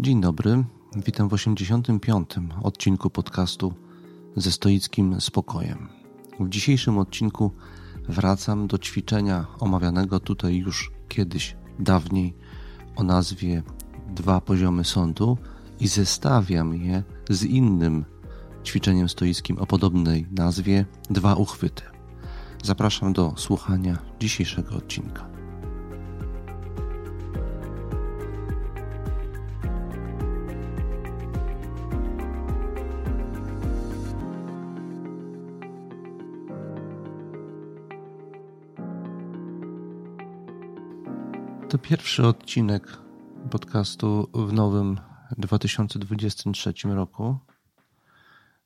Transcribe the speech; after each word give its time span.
Dzień 0.00 0.20
dobry, 0.20 0.64
witam 0.96 1.28
w 1.28 1.32
85. 1.32 2.30
odcinku 2.62 3.10
podcastu 3.10 3.74
ze 4.36 4.52
stoickim 4.52 5.20
spokojem. 5.20 5.88
W 6.40 6.48
dzisiejszym 6.48 6.98
odcinku 6.98 7.50
wracam 8.08 8.66
do 8.66 8.78
ćwiczenia 8.78 9.46
omawianego 9.60 10.20
tutaj 10.20 10.56
już 10.56 10.92
kiedyś, 11.08 11.56
dawniej 11.78 12.34
o 12.96 13.02
nazwie 13.02 13.62
Dwa 14.08 14.40
poziomy 14.40 14.84
sądu 14.84 15.38
i 15.80 15.88
zestawiam 15.88 16.74
je 16.74 17.02
z 17.30 17.44
innym 17.44 18.04
ćwiczeniem 18.64 19.08
stoickim 19.08 19.58
o 19.58 19.66
podobnej 19.66 20.26
nazwie 20.30 20.86
Dwa 21.10 21.34
uchwyty. 21.34 21.82
Zapraszam 22.64 23.12
do 23.12 23.34
słuchania 23.36 23.98
dzisiejszego 24.20 24.76
odcinka. 24.76 25.35
To 41.76 41.80
pierwszy 41.80 42.26
odcinek 42.26 42.98
podcastu 43.50 44.30
w 44.34 44.52
nowym 44.52 45.00
2023 45.38 46.72
roku. 46.84 47.38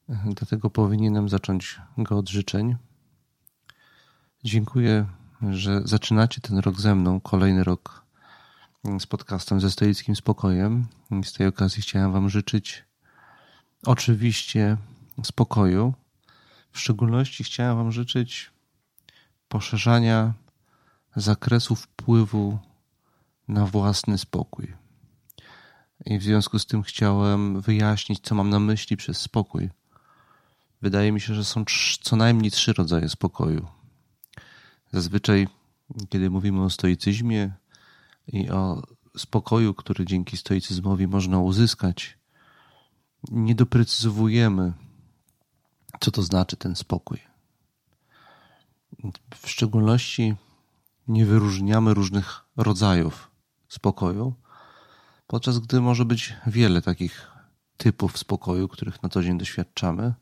Dlatego 0.09 0.71
powinienem 0.71 1.29
zacząć 1.29 1.81
go 1.99 2.19
od 2.19 2.29
życzeń. 2.29 2.77
Dziękuję, 4.45 5.07
że 5.51 5.81
zaczynacie 5.85 6.41
ten 6.41 6.59
rok 6.59 6.81
ze 6.81 6.95
mną, 6.95 7.21
kolejny 7.21 7.65
rok 7.65 8.05
z 9.01 9.07
podcastem 9.07 9.61
ze 9.61 9.71
stoickim 9.71 10.17
spokojem. 10.17 10.87
I 11.11 11.25
z 11.25 11.33
tej 11.33 11.47
okazji 11.47 11.83
chciałem 11.83 12.13
Wam 12.13 12.29
życzyć 12.29 12.85
oczywiście 13.87 14.77
spokoju. 15.25 15.95
W 16.73 16.81
szczególności 16.81 17.45
chciałem 17.45 17.77
Wam 17.77 17.93
życzyć 17.93 18.51
poszerzania 19.49 20.33
zakresu 21.17 21.77
wpływu 21.77 22.59
na 23.51 23.67
własny 23.67 24.19
spokój. 24.19 24.75
I 26.07 26.19
w 26.19 26.23
związku 26.23 26.59
z 26.59 26.67
tym 26.67 26.83
chciałem 26.83 27.61
wyjaśnić, 27.61 28.21
co 28.23 28.35
mam 28.35 28.51
na 28.51 28.61
myśli 28.61 28.97
przez 28.97 29.19
spokój. 29.19 29.71
Wydaje 30.83 31.13
mi 31.13 31.21
się, 31.21 31.35
że 31.35 31.45
są 31.45 31.65
co 32.03 32.17
najmniej 32.17 32.51
trzy 32.51 32.73
rodzaje 32.73 33.09
spokoju. 33.09 33.67
Zazwyczaj, 34.93 35.49
kiedy 36.09 36.31
mówimy 36.31 36.63
o 36.63 36.71
stoicyzmie 36.71 37.53
i 38.27 38.51
o 38.51 38.83
spokoju, 39.17 39.75
który 39.75 40.05
dzięki 40.05 40.37
stoicyzmowi 40.37 41.07
można 41.07 41.39
uzyskać, 41.39 42.19
nie 43.31 43.55
doprecyzowujemy, 43.55 44.73
co 46.01 46.11
to 46.11 46.23
znaczy 46.23 46.57
ten 46.57 46.77
spokój. 46.77 47.19
W 49.35 49.49
szczególności 49.49 50.35
nie 51.09 51.27
wyróżniamy 51.27 51.95
różnych 51.95 52.45
rodzajów 52.57 53.30
spokoju, 53.71 54.35
podczas 55.27 55.59
gdy 55.59 55.81
może 55.81 56.05
być 56.05 56.35
wiele 56.47 56.83
takich 56.83 57.31
typów 57.77 58.19
spokoju, 58.19 58.69
których 58.69 59.03
na 59.03 59.09
co 59.09 59.23
dzień 59.23 59.39
doświadczamy. 59.39 60.15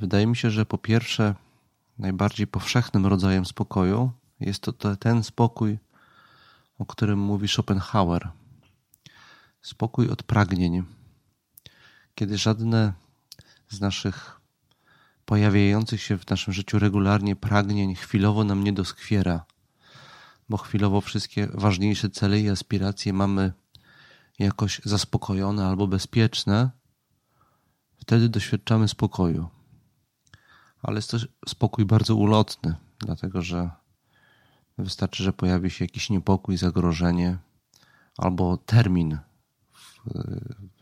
Wydaje 0.00 0.26
mi 0.26 0.36
się, 0.36 0.50
że 0.50 0.66
po 0.66 0.78
pierwsze, 0.78 1.34
najbardziej 1.98 2.46
powszechnym 2.46 3.06
rodzajem 3.06 3.46
spokoju 3.46 4.10
jest 4.40 4.62
to 4.62 4.96
ten 4.96 5.24
spokój, 5.24 5.78
o 6.78 6.86
którym 6.86 7.18
mówi 7.18 7.48
Schopenhauer. 7.48 8.30
Spokój 9.62 10.08
od 10.08 10.22
pragnień, 10.22 10.82
kiedy 12.14 12.38
żadne 12.38 12.92
z 13.68 13.80
naszych 13.80 14.40
pojawiających 15.24 16.02
się 16.02 16.18
w 16.18 16.30
naszym 16.30 16.52
życiu 16.52 16.78
regularnie 16.78 17.36
pragnień 17.36 17.94
chwilowo 17.94 18.44
nam 18.44 18.64
nie 18.64 18.72
doskwiera 18.72 19.44
bo 20.48 20.56
chwilowo 20.56 21.00
wszystkie 21.00 21.48
ważniejsze 21.54 22.10
cele 22.10 22.40
i 22.40 22.48
aspiracje 22.48 23.12
mamy 23.12 23.52
jakoś 24.38 24.80
zaspokojone 24.84 25.66
albo 25.66 25.86
bezpieczne, 25.86 26.70
wtedy 27.96 28.28
doświadczamy 28.28 28.88
spokoju. 28.88 29.48
Ale 30.82 30.96
jest 30.96 31.10
to 31.10 31.18
spokój 31.48 31.84
bardzo 31.84 32.14
ulotny, 32.14 32.74
dlatego 32.98 33.42
że 33.42 33.70
wystarczy, 34.78 35.22
że 35.22 35.32
pojawi 35.32 35.70
się 35.70 35.84
jakiś 35.84 36.10
niepokój, 36.10 36.56
zagrożenie 36.56 37.38
albo 38.18 38.56
termin, 38.56 39.18
w, 39.72 40.00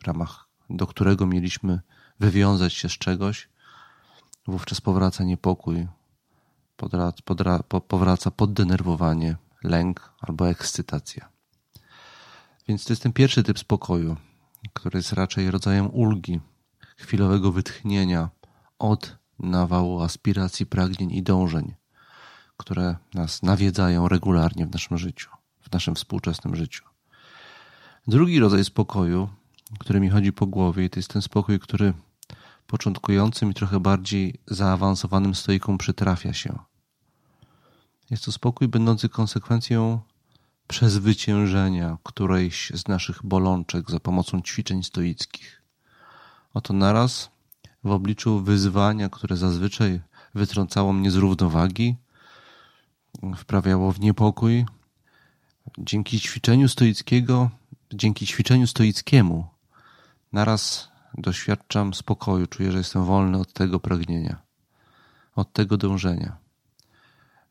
w 0.01 0.07
ramach 0.07 0.47
do 0.71 0.87
którego 0.87 1.27
mieliśmy 1.27 1.81
wywiązać 2.21 2.73
się 2.73 2.89
z 2.89 2.93
czegoś, 2.93 3.49
wówczas 4.47 4.81
powraca 4.81 5.25
niepokój, 5.25 5.87
podra, 6.77 7.13
podra, 7.25 7.63
powraca 7.63 8.31
poddenerwowanie, 8.31 9.37
lęk 9.67 10.13
albo 10.21 10.49
ekscytacja. 10.49 11.29
Więc 12.69 12.85
to 12.85 12.93
jest 12.93 13.03
ten 13.03 13.13
pierwszy 13.13 13.43
typ 13.43 13.59
spokoju, 13.59 14.17
który 14.73 14.99
jest 14.99 15.13
raczej 15.13 15.51
rodzajem 15.51 15.91
ulgi, 15.91 16.41
chwilowego 16.97 17.53
wytchnienia 17.53 18.31
od 18.79 19.17
nawału 19.39 20.01
aspiracji, 20.01 20.67
pragnień 20.67 21.11
i 21.13 21.23
dążeń, 21.23 21.75
które 22.57 22.97
nas 23.15 23.43
nawiedzają 23.43 24.09
regularnie 24.09 24.67
w 24.67 24.73
naszym 24.73 24.99
życiu, 24.99 25.31
w 25.61 25.73
naszym 25.73 25.95
współczesnym 25.95 26.57
życiu. 26.57 26.85
Drugi 28.07 28.41
rodzaj 28.41 28.65
spokoju, 28.65 29.29
który 29.79 30.01
mi 30.01 30.11
chodzi 30.11 30.33
po 30.33 30.47
głowie, 30.47 30.91
to 30.91 30.99
jest 30.99 31.11
ten 31.11 31.23
spokój, 31.23 31.61
który 31.61 31.95
początkującym 32.67 33.51
i 33.51 33.55
trochę 33.55 33.81
bardziej 33.81 34.41
zaawansowanym 34.47 35.35
stoikom 35.35 35.79
przytrafia 35.79 36.33
się. 36.33 36.59
Jest 38.11 38.25
to 38.25 38.33
spokój 38.33 38.69
będący 38.69 39.09
konsekwencją 39.09 40.01
przezwyciężenia 40.69 41.99
którejś 42.03 42.73
z 42.75 42.89
naszych 42.89 43.23
bolączek 43.25 43.91
za 43.91 44.01
pomocą 44.01 44.43
ćwiczeń 44.43 44.83
stoickich. 44.83 45.63
Oto 46.55 46.73
naraz 46.73 47.31
w 47.85 47.91
obliczu 47.91 48.41
wyzwania, 48.41 49.09
które 49.09 49.37
zazwyczaj 49.37 50.01
wytrącało 50.35 50.93
mnie 50.93 51.11
z 51.11 51.17
równowagi, 51.17 51.97
wprawiało 53.37 53.93
w 53.93 54.01
niepokój, 54.01 54.67
dzięki 55.79 56.21
ćwiczeniu 56.21 56.69
stoickiego, 56.69 57.51
dzięki 57.93 58.27
ćwiczeniu 58.27 58.67
stoickiemu, 58.67 59.49
naraz 60.33 60.89
doświadczam 61.19 61.95
spokoju, 61.95 62.47
czuję, 62.47 62.73
że 62.73 62.79
jestem 62.79 63.05
wolny 63.05 63.39
od 63.39 63.53
tego 63.53 63.81
pragnienia, 63.81 64.37
od 65.37 65.53
tego 65.53 65.77
dążenia. 65.77 66.46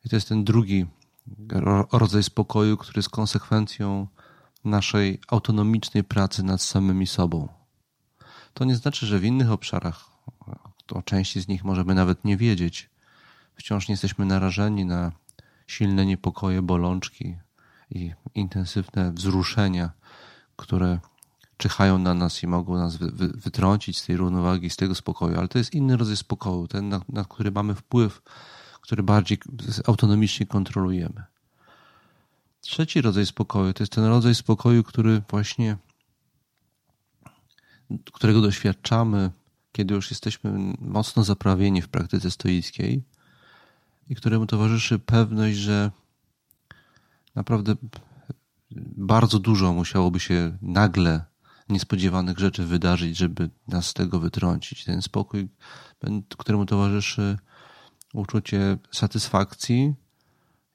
I 0.06 0.08
to 0.08 0.16
jest 0.16 0.28
ten 0.28 0.44
drugi 0.44 0.86
rodzaj 1.92 2.22
spokoju, 2.22 2.76
który 2.76 2.98
jest 2.98 3.08
konsekwencją 3.08 4.06
naszej 4.64 5.20
autonomicznej 5.28 6.04
pracy 6.04 6.42
nad 6.42 6.62
samymi 6.62 7.06
sobą. 7.06 7.48
To 8.54 8.64
nie 8.64 8.76
znaczy, 8.76 9.06
że 9.06 9.18
w 9.18 9.24
innych 9.24 9.50
obszarach, 9.50 10.10
o 10.92 11.02
części 11.02 11.40
z 11.40 11.48
nich 11.48 11.64
możemy 11.64 11.94
nawet 11.94 12.24
nie 12.24 12.36
wiedzieć, 12.36 12.90
wciąż 13.56 13.88
nie 13.88 13.92
jesteśmy 13.92 14.24
narażeni 14.24 14.84
na 14.84 15.12
silne 15.66 16.06
niepokoje, 16.06 16.62
bolączki 16.62 17.36
i 17.90 18.12
intensywne 18.34 19.12
wzruszenia, 19.12 19.90
które 20.56 20.98
czyhają 21.56 21.98
na 21.98 22.14
nas 22.14 22.42
i 22.42 22.46
mogą 22.46 22.76
nas 22.76 22.96
wytrącić 23.34 23.98
z 23.98 24.06
tej 24.06 24.16
równowagi, 24.16 24.70
z 24.70 24.76
tego 24.76 24.94
spokoju. 24.94 25.38
Ale 25.38 25.48
to 25.48 25.58
jest 25.58 25.74
inny 25.74 25.96
rodzaj 25.96 26.16
spokoju, 26.16 26.68
ten, 26.68 26.88
na, 26.88 27.00
na 27.08 27.24
który 27.24 27.50
mamy 27.50 27.74
wpływ 27.74 28.22
który 28.86 29.02
bardziej 29.02 29.38
autonomicznie 29.86 30.46
kontrolujemy. 30.46 31.24
Trzeci 32.60 33.00
rodzaj 33.00 33.26
spokoju 33.26 33.72
to 33.72 33.82
jest 33.82 33.92
ten 33.92 34.04
rodzaj 34.04 34.34
spokoju, 34.34 34.82
który 34.82 35.22
właśnie, 35.30 35.76
którego 38.12 38.40
doświadczamy, 38.40 39.30
kiedy 39.72 39.94
już 39.94 40.10
jesteśmy 40.10 40.74
mocno 40.78 41.24
zaprawieni 41.24 41.82
w 41.82 41.88
praktyce 41.88 42.30
stoickiej 42.30 43.02
i 44.08 44.14
któremu 44.14 44.46
towarzyszy 44.46 44.98
pewność, 44.98 45.56
że 45.56 45.90
naprawdę 47.34 47.76
bardzo 48.96 49.38
dużo 49.38 49.72
musiałoby 49.72 50.20
się 50.20 50.58
nagle 50.62 51.24
niespodziewanych 51.68 52.38
rzeczy 52.38 52.64
wydarzyć, 52.64 53.16
żeby 53.16 53.50
nas 53.68 53.86
z 53.86 53.94
tego 53.94 54.20
wytrącić. 54.20 54.84
Ten 54.84 55.02
spokój, 55.02 55.48
któremu 56.38 56.66
towarzyszy 56.66 57.38
uczucie 58.16 58.78
satysfakcji 58.92 59.94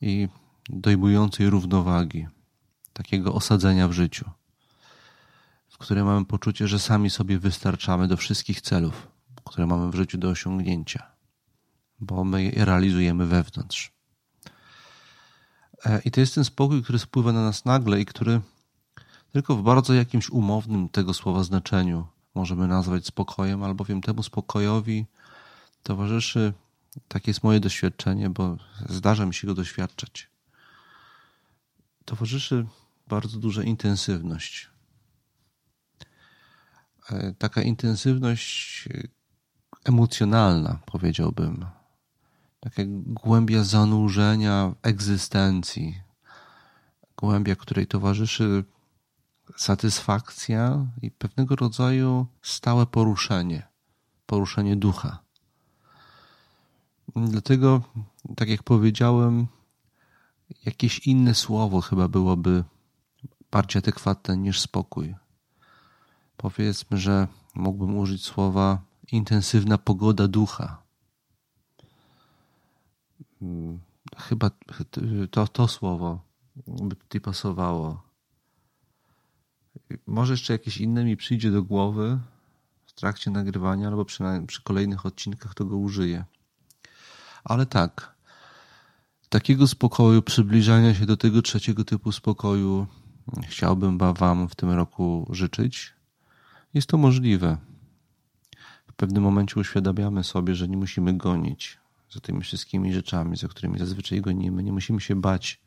i 0.01 0.27
dojmującej 0.69 1.49
równowagi, 1.49 2.27
takiego 2.93 3.33
osadzenia 3.33 3.87
w 3.87 3.91
życiu, 3.91 4.29
w 5.69 5.77
którym 5.77 6.05
mamy 6.05 6.25
poczucie, 6.25 6.67
że 6.67 6.79
sami 6.79 7.09
sobie 7.09 7.39
wystarczamy 7.39 8.07
do 8.07 8.17
wszystkich 8.17 8.61
celów, 8.61 9.07
które 9.43 9.65
mamy 9.67 9.91
w 9.91 9.95
życiu 9.95 10.17
do 10.17 10.29
osiągnięcia, 10.29 11.11
bo 11.99 12.23
my 12.23 12.43
je 12.43 12.65
realizujemy 12.65 13.25
wewnątrz. 13.25 13.91
E, 15.85 16.01
I 16.05 16.11
to 16.11 16.19
jest 16.19 16.35
ten 16.35 16.43
spokój, 16.43 16.83
który 16.83 16.99
spływa 16.99 17.31
na 17.31 17.43
nas 17.43 17.65
nagle 17.65 18.01
i 18.01 18.05
który 18.05 18.41
tylko 19.31 19.55
w 19.55 19.63
bardzo 19.63 19.93
jakimś 19.93 20.29
umownym 20.29 20.89
tego 20.89 21.13
słowa 21.13 21.43
znaczeniu 21.43 22.07
możemy 22.35 22.67
nazwać 22.67 23.05
spokojem, 23.05 23.63
albowiem 23.63 24.01
temu 24.01 24.23
spokojowi 24.23 25.05
towarzyszy, 25.83 26.53
takie 27.07 27.31
jest 27.31 27.43
moje 27.43 27.59
doświadczenie, 27.59 28.29
bo 28.29 28.57
zdarza 28.89 29.25
mi 29.25 29.33
się 29.33 29.47
go 29.47 29.53
doświadczać, 29.53 30.29
towarzyszy 32.05 32.65
bardzo 33.07 33.37
duża 33.39 33.63
intensywność. 33.63 34.69
E, 37.09 37.33
taka 37.37 37.61
intensywność 37.61 38.87
e, 38.93 39.07
emocjonalna, 39.85 40.79
powiedziałbym. 40.85 41.65
Taka 42.59 42.81
głębia 43.05 43.63
zanurzenia 43.63 44.67
w 44.67 44.87
egzystencji. 44.87 46.01
Głębia, 47.17 47.55
której 47.55 47.87
towarzyszy 47.87 48.63
satysfakcja 49.57 50.85
i 51.01 51.11
pewnego 51.11 51.55
rodzaju 51.55 52.27
stałe 52.41 52.85
poruszenie, 52.85 53.67
poruszenie 54.25 54.75
ducha. 54.75 55.20
Dlatego, 57.15 57.81
tak 58.35 58.49
jak 58.49 58.63
powiedziałem, 58.63 59.47
jakieś 60.65 60.99
inne 61.07 61.35
słowo 61.35 61.81
chyba 61.81 62.07
byłoby 62.07 62.63
bardziej 63.51 63.79
adekwatne 63.79 64.37
niż 64.37 64.59
spokój. 64.59 65.15
Powiedzmy, 66.37 66.97
że 66.97 67.27
mógłbym 67.55 67.97
użyć 67.97 68.23
słowa 68.23 68.81
intensywna 69.11 69.77
pogoda 69.77 70.27
ducha. 70.27 70.81
Chyba 74.17 74.51
to, 75.31 75.47
to 75.47 75.67
słowo 75.67 76.19
by 76.67 76.95
tutaj 76.95 77.21
pasowało. 77.21 78.03
Może 80.07 80.33
jeszcze 80.33 80.53
jakieś 80.53 80.77
inne 80.77 81.05
mi 81.05 81.17
przyjdzie 81.17 81.51
do 81.51 81.63
głowy 81.63 82.19
w 82.85 82.93
trakcie 82.93 83.31
nagrywania, 83.31 83.87
albo 83.87 84.05
przy, 84.05 84.23
przy 84.47 84.63
kolejnych 84.63 85.05
odcinkach 85.05 85.53
to 85.53 85.65
go 85.65 85.77
użyję. 85.77 86.25
Ale 87.43 87.65
tak, 87.65 88.15
takiego 89.29 89.67
spokoju, 89.67 90.21
przybliżania 90.21 90.93
się 90.93 91.05
do 91.05 91.17
tego 91.17 91.41
trzeciego 91.41 91.83
typu 91.83 92.11
spokoju 92.11 92.87
chciałbym 93.47 93.97
Wam 93.97 94.49
w 94.49 94.55
tym 94.55 94.71
roku 94.71 95.27
życzyć. 95.29 95.93
Jest 96.73 96.87
to 96.87 96.97
możliwe. 96.97 97.57
W 98.87 98.93
pewnym 98.93 99.23
momencie 99.23 99.59
uświadamiamy 99.59 100.23
sobie, 100.23 100.55
że 100.55 100.67
nie 100.67 100.77
musimy 100.77 101.17
gonić 101.17 101.77
za 102.11 102.19
tymi 102.19 102.41
wszystkimi 102.41 102.93
rzeczami, 102.93 103.37
za 103.37 103.47
którymi 103.47 103.79
zazwyczaj 103.79 104.21
gonimy. 104.21 104.63
Nie 104.63 104.71
musimy 104.71 105.01
się 105.01 105.21
bać 105.21 105.61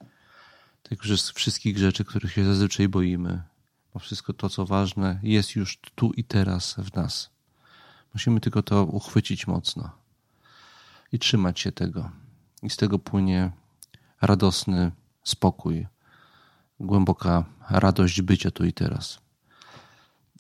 tych 0.83 1.03
wszystkich 1.35 1.79
rzeczy, 1.79 2.05
których 2.05 2.33
się 2.33 2.45
zazwyczaj 2.45 2.89
boimy 2.89 3.43
bo 3.95 4.01
wszystko 4.01 4.33
to, 4.33 4.49
co 4.49 4.67
ważne, 4.67 5.21
jest 5.23 5.57
już 5.57 5.79
tu 5.95 6.13
i 6.13 6.25
teraz 6.25 6.75
w 6.75 6.95
nas. 6.95 7.31
Musimy 8.15 8.41
tylko 8.41 8.63
to 8.63 8.85
uchwycić 8.85 9.47
mocno 9.47 10.04
i 11.15 11.19
trzymać 11.19 11.61
się 11.61 11.73
tego. 11.73 12.11
I 12.63 12.71
z 12.71 12.77
tego 12.77 12.99
płynie 12.99 13.51
radosny 14.21 14.93
spokój, 15.25 15.87
głęboka 16.81 17.45
radość 17.71 18.23
bycia 18.23 18.51
tu 18.51 18.65
i 18.65 18.73
teraz. 18.73 19.19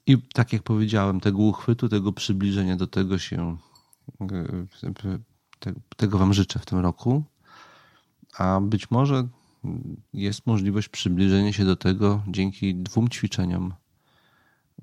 I 0.06 0.18
tak 0.18 0.52
jak 0.52 0.62
powiedziałem, 0.62 1.20
tego 1.20 1.38
uchwytu, 1.38 1.88
tego 1.88 2.12
przybliżenia 2.12 2.76
do 2.76 2.86
tego 2.86 3.18
się, 3.18 3.56
tego 5.96 6.18
Wam 6.18 6.34
życzę 6.34 6.58
w 6.58 6.66
tym 6.66 6.78
roku. 6.78 7.24
A 8.38 8.60
być 8.60 8.90
może 8.90 9.28
jest 10.12 10.46
możliwość 10.46 10.88
przybliżenia 10.88 11.52
się 11.52 11.64
do 11.64 11.76
tego 11.76 12.22
dzięki 12.28 12.74
dwóm 12.74 13.08
ćwiczeniom, 13.08 13.74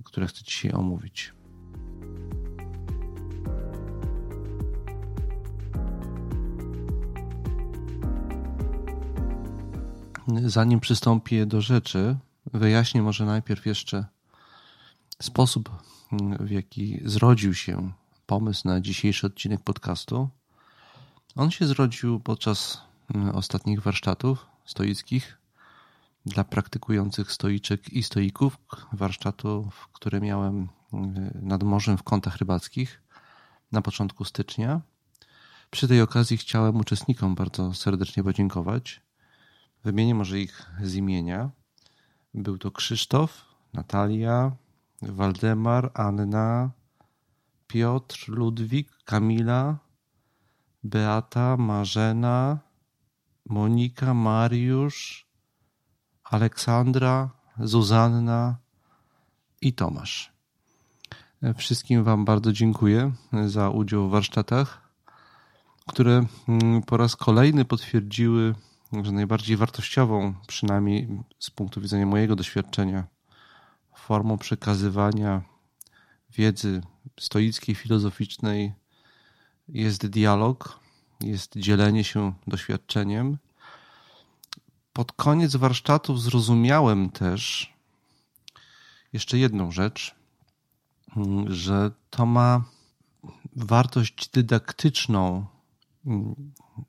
które 0.04 0.28
chcę 0.28 0.44
dzisiaj 0.44 0.72
omówić. 0.72 1.34
Zanim 10.46 10.80
przystąpię 10.80 11.46
do 11.46 11.62
rzeczy, 11.62 12.18
wyjaśnię 12.54 13.02
może 13.02 13.26
najpierw 13.26 13.66
jeszcze 13.66 14.06
sposób, 15.22 15.70
w 16.40 16.52
jaki 16.52 17.02
zrodził 17.06 17.54
się 17.54 17.92
pomysł 18.26 18.68
na 18.68 18.82
dzisiejszy 18.82 19.28
odcinek 19.28 19.62
podcastu. 19.62 20.30
On 21.36 21.52
się 21.52 21.68
zrodził 21.68 22.20
podczas 22.20 22.82
ostatnich 23.34 23.82
warsztatów 23.82 24.48
stoickich 24.66 25.38
dla 26.26 26.44
praktykujących 26.44 27.32
stoiczek 27.32 27.94
i 27.94 28.04
stoików, 28.04 28.58
warsztatów, 28.94 29.88
które 29.94 30.22
miałem 30.22 30.64
y, 30.64 30.68
nad 31.42 31.64
morzem 31.64 31.98
w 31.98 32.04
kątach 32.04 32.38
rybackich 32.38 33.02
na 33.72 33.82
początku 33.82 34.26
stycznia. 34.26 34.82
Przy 35.72 35.88
tej 35.88 36.02
okazji 36.02 36.38
chciałem 36.38 36.76
uczestnikom 36.76 37.36
bardzo 37.36 37.74
serdecznie 37.74 38.24
podziękować. 38.24 39.02
Wymienię 39.84 40.16
może 40.16 40.40
ich 40.40 40.66
z 40.84 40.96
imienia. 40.96 41.50
Był 42.34 42.58
to 42.58 42.72
Krzysztof, 42.72 43.46
Natalia, 43.74 44.52
Waldemar, 45.02 45.92
Anna, 45.94 46.72
Piotr, 47.68 48.26
Ludwik, 48.28 48.90
Kamila, 49.06 49.78
Beata, 50.84 51.58
Marzena, 51.58 52.60
Monika, 53.46 54.14
Mariusz, 54.14 55.28
Aleksandra, 56.24 57.30
Zuzanna 57.60 58.58
i 59.62 59.74
Tomasz. 59.74 60.32
Wszystkim 61.58 62.04
Wam 62.04 62.26
bardzo 62.26 62.54
dziękuję 62.54 63.12
za 63.46 63.70
udział 63.70 64.08
w 64.08 64.12
warsztatach, 64.12 64.82
które 65.88 66.26
mm, 66.48 66.82
po 66.82 66.98
raz 66.98 67.16
kolejny 67.16 67.66
potwierdziły, 67.66 68.56
że 68.94 69.12
najbardziej 69.12 69.58
wartościową, 69.58 70.34
przynajmniej 70.48 71.08
z 71.40 71.50
punktu 71.50 71.82
widzenia 71.82 72.06
mojego 72.06 72.36
doświadczenia, 72.36 73.08
formą 73.96 74.38
przekazywania 74.38 75.42
wiedzy 76.30 76.82
stoickiej, 77.20 77.76
filozoficznej 77.76 78.74
jest 79.68 80.08
dialog, 80.08 80.80
jest 81.22 81.58
dzielenie 81.58 82.04
się 82.04 82.34
doświadczeniem. 82.48 83.38
Pod 84.94 85.12
koniec 85.12 85.56
warsztatów 85.56 86.22
zrozumiałem 86.22 87.10
też 87.10 87.74
jeszcze 89.14 89.38
jedną 89.38 89.72
rzecz, 89.72 90.16
że 91.48 91.92
to 92.10 92.26
ma 92.26 92.64
wartość 93.56 94.30
dydaktyczną 94.30 95.46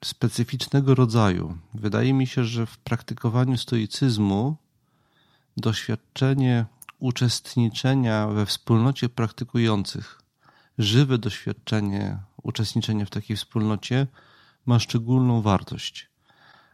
specyficznego 0.05 0.95
rodzaju. 0.95 1.59
Wydaje 1.75 2.15
mi 2.15 2.27
się, 2.27 2.45
że 2.45 2.67
w 2.67 2.79
praktykowaniu 2.79 3.57
stoicyzmu 3.59 4.57
doświadczenie 5.57 6.67
uczestniczenia 6.99 8.27
we 8.27 8.47
wspólnocie 8.47 9.09
praktykujących, 9.09 10.23
żywe 10.79 11.19
doświadczenie 11.19 12.19
uczestniczenie 12.43 13.07
w 13.07 13.11
takiej 13.11 13.37
wspólnocie 13.37 14.07
ma 14.67 14.79
szczególną 14.79 15.43
wartość. 15.43 16.11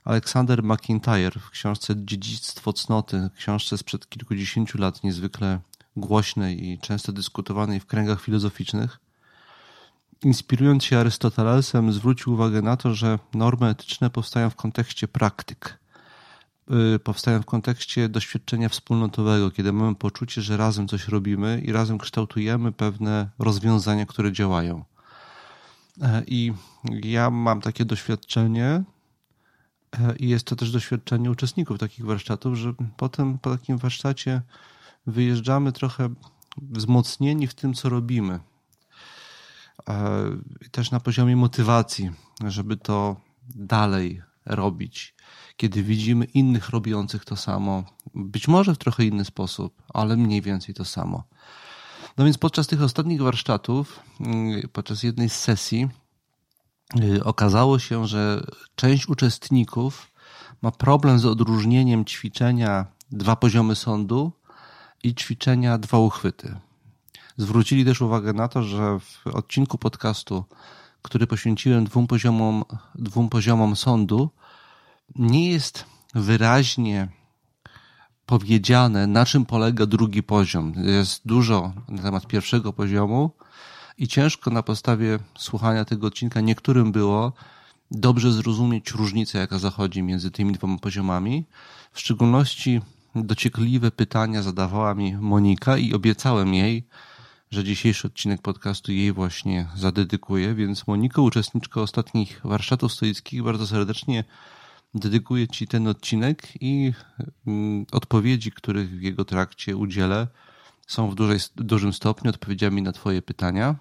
Aleksander 0.04 0.62
McIntyre 0.62 1.40
w 1.40 1.50
książce 1.50 1.94
Dziedzictwo 1.96 2.72
cnoty, 2.72 3.30
książce 3.36 3.78
sprzed 3.78 4.08
kilkudziesięciu 4.08 4.78
lat, 4.78 5.04
niezwykle 5.04 5.60
głośnej 5.96 6.68
i 6.68 6.78
często 6.78 7.12
dyskutowanej 7.12 7.80
w 7.80 7.86
kręgach 7.86 8.22
filozoficznych, 8.22 9.00
inspirując 10.24 10.84
się 10.84 10.98
Arystotelesem, 10.98 11.92
zwrócił 11.92 12.32
uwagę 12.32 12.62
na 12.62 12.76
to, 12.76 12.94
że 12.94 13.18
normy 13.34 13.68
etyczne 13.68 14.10
powstają 14.10 14.50
w 14.50 14.56
kontekście 14.56 15.08
praktyk. 15.08 15.78
Y, 16.94 16.98
powstają 16.98 17.42
w 17.42 17.46
kontekście 17.46 18.08
doświadczenia 18.08 18.68
wspólnotowego, 18.68 19.50
kiedy 19.50 19.72
mamy 19.72 19.94
poczucie, 19.94 20.42
że 20.42 20.56
razem 20.56 20.88
coś 20.88 21.08
robimy 21.08 21.62
i 21.64 21.72
razem 21.72 21.98
kształtujemy 21.98 22.72
pewne 22.72 23.30
rozwiązania, 23.38 24.06
które 24.06 24.32
działają. 24.32 24.84
E, 26.02 26.22
I 26.26 26.52
ja 27.02 27.30
mam 27.30 27.60
takie 27.60 27.84
doświadczenie, 27.84 28.82
e, 29.98 30.16
i 30.16 30.28
jest 30.28 30.44
to 30.44 30.56
też 30.56 30.70
doświadczenie 30.70 31.30
uczestników 31.30 31.78
takich 31.78 32.04
warsztatów, 32.04 32.54
że 32.56 32.72
potem 32.96 33.38
po 33.38 33.50
takim 33.50 33.78
warsztacie 33.78 34.42
wyjeżdżamy 35.06 35.72
trochę 35.72 36.08
wzmocnieni 36.62 37.46
w 37.46 37.54
tym, 37.54 37.74
co 37.74 37.88
robimy. 37.88 38.40
E, 39.88 40.24
też 40.70 40.90
na 40.90 41.00
poziomie 41.00 41.36
motywacji, 41.36 42.10
żeby 42.46 42.76
to 42.76 43.16
dalej 43.54 44.22
robić. 44.46 45.14
Kiedy 45.56 45.82
widzimy 45.82 46.24
innych 46.24 46.68
robiących 46.68 47.24
to 47.24 47.36
samo, 47.36 47.84
być 48.14 48.48
może 48.48 48.74
w 48.74 48.78
trochę 48.78 49.04
inny 49.04 49.24
sposób, 49.24 49.82
ale 49.94 50.16
mniej 50.16 50.42
więcej 50.42 50.74
to 50.74 50.84
samo. 50.84 51.24
No 52.16 52.24
więc 52.24 52.38
podczas 52.38 52.66
tych 52.66 52.82
ostatnich 52.82 53.22
warsztatów, 53.22 54.00
y, 54.64 54.68
podczas 54.68 55.02
jednej 55.02 55.28
z 55.28 55.36
sesji, 55.36 55.88
y, 57.00 57.24
okazało 57.24 57.78
się, 57.78 58.06
że 58.06 58.46
część 58.74 59.08
uczestników 59.08 60.12
ma 60.62 60.70
problem 60.70 61.18
z 61.18 61.26
odróżnieniem 61.26 62.04
ćwiczenia 62.04 62.86
dwa 63.10 63.36
poziomy 63.36 63.74
sądu 63.74 64.32
i 65.02 65.14
ćwiczenia 65.14 65.78
dwa 65.78 65.98
uchwyty. 65.98 66.56
Zwrócili 67.38 67.84
też 67.84 68.00
uwagę 68.00 68.32
na 68.32 68.48
to, 68.48 68.62
że 68.62 68.98
w 69.00 69.26
odcinku 69.26 69.78
podcastu, 69.78 70.44
który 71.02 71.26
poświęciłem 71.26 71.84
dwóm 71.84 72.06
poziomom, 72.06 72.64
dwóm 72.94 73.28
poziomom 73.28 73.76
sądu, 73.76 74.30
nie 75.16 75.50
jest 75.50 75.84
wyraźnie 76.14 77.08
powiedziane, 78.26 79.06
na 79.06 79.26
czym 79.26 79.46
polega 79.46 79.86
drugi 79.86 80.22
poziom. 80.22 80.72
Jest 80.76 81.26
dużo 81.26 81.72
na 81.88 82.02
temat 82.02 82.26
pierwszego 82.26 82.72
poziomu 82.72 83.30
i 83.98 84.08
ciężko 84.08 84.50
na 84.50 84.62
podstawie 84.62 85.18
słuchania 85.38 85.84
tego 85.84 86.06
odcinka 86.06 86.40
niektórym 86.40 86.92
było 86.92 87.32
dobrze 87.90 88.32
zrozumieć 88.32 88.90
różnicę, 88.90 89.38
jaka 89.38 89.58
zachodzi 89.58 90.02
między 90.02 90.30
tymi 90.30 90.52
dwoma 90.52 90.78
poziomami. 90.78 91.44
W 91.92 92.00
szczególności 92.00 92.80
dociekliwe 93.14 93.90
pytania 93.90 94.42
zadawała 94.42 94.94
mi 94.94 95.16
Monika 95.16 95.76
i 95.76 95.94
obiecałem 95.94 96.54
jej, 96.54 96.86
że 97.50 97.64
dzisiejszy 97.64 98.06
odcinek 98.06 98.42
podcastu 98.42 98.92
jej 98.92 99.12
właśnie 99.12 99.68
zadedykuję, 99.76 100.54
więc 100.54 100.86
Moniko, 100.86 101.22
uczestniczko 101.22 101.82
ostatnich 101.82 102.40
warsztatów 102.44 102.92
stoickich, 102.92 103.42
bardzo 103.42 103.66
serdecznie 103.66 104.24
dedykuję 104.94 105.48
Ci 105.48 105.66
ten 105.66 105.88
odcinek 105.88 106.48
i 106.60 106.92
mm, 107.46 107.86
odpowiedzi, 107.92 108.52
których 108.52 108.90
w 108.90 109.02
jego 109.02 109.24
trakcie 109.24 109.76
udzielę, 109.76 110.26
są 110.86 111.10
w 111.10 111.14
dużej, 111.14 111.38
dużym 111.56 111.92
stopniu 111.92 112.30
odpowiedziami 112.30 112.82
na 112.82 112.92
Twoje 112.92 113.22
pytania. 113.22 113.76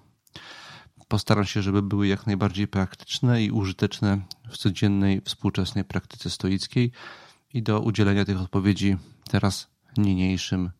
Postaram 1.08 1.46
się, 1.46 1.62
żeby 1.62 1.82
były 1.82 2.08
jak 2.08 2.28
najbardziej 2.28 2.68
praktyczne 2.68 3.44
i 3.44 3.52
użyteczne 3.52 4.22
w 4.50 4.58
codziennej, 4.58 5.22
współczesnej 5.26 5.84
praktyce 5.84 6.30
stoickiej 6.30 6.92
i 7.54 7.64
do 7.64 7.80
udzielenia 7.80 8.26
tych 8.26 8.42
odpowiedzi 8.42 8.98
teraz 9.30 9.68
niniejszym 9.98 10.72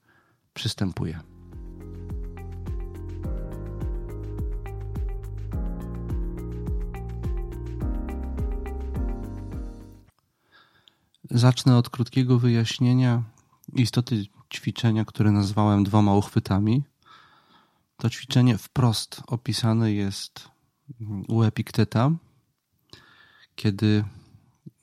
przystępuję. 0.54 1.37
Zacznę 11.32 11.78
od 11.78 11.90
krótkiego 11.90 12.40
wyjaśnienia 12.40 13.24
istoty 13.74 14.26
ćwiczenia, 14.54 15.06
które 15.06 15.32
nazwałem 15.32 15.84
dwoma 15.84 16.16
uchwytami. 16.16 16.84
To 17.98 18.10
ćwiczenie 18.10 18.58
wprost 18.58 19.22
opisane 19.28 19.92
jest 19.92 20.50
u 21.28 21.44
Epikteta, 21.44 22.12
kiedy 23.56 24.04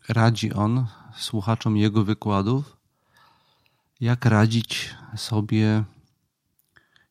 radzi 0.09 0.53
on 0.53 0.87
słuchaczom 1.17 1.77
jego 1.77 2.05
wykładów, 2.05 2.77
jak 4.01 4.25
radzić 4.25 4.95
sobie, 5.17 5.85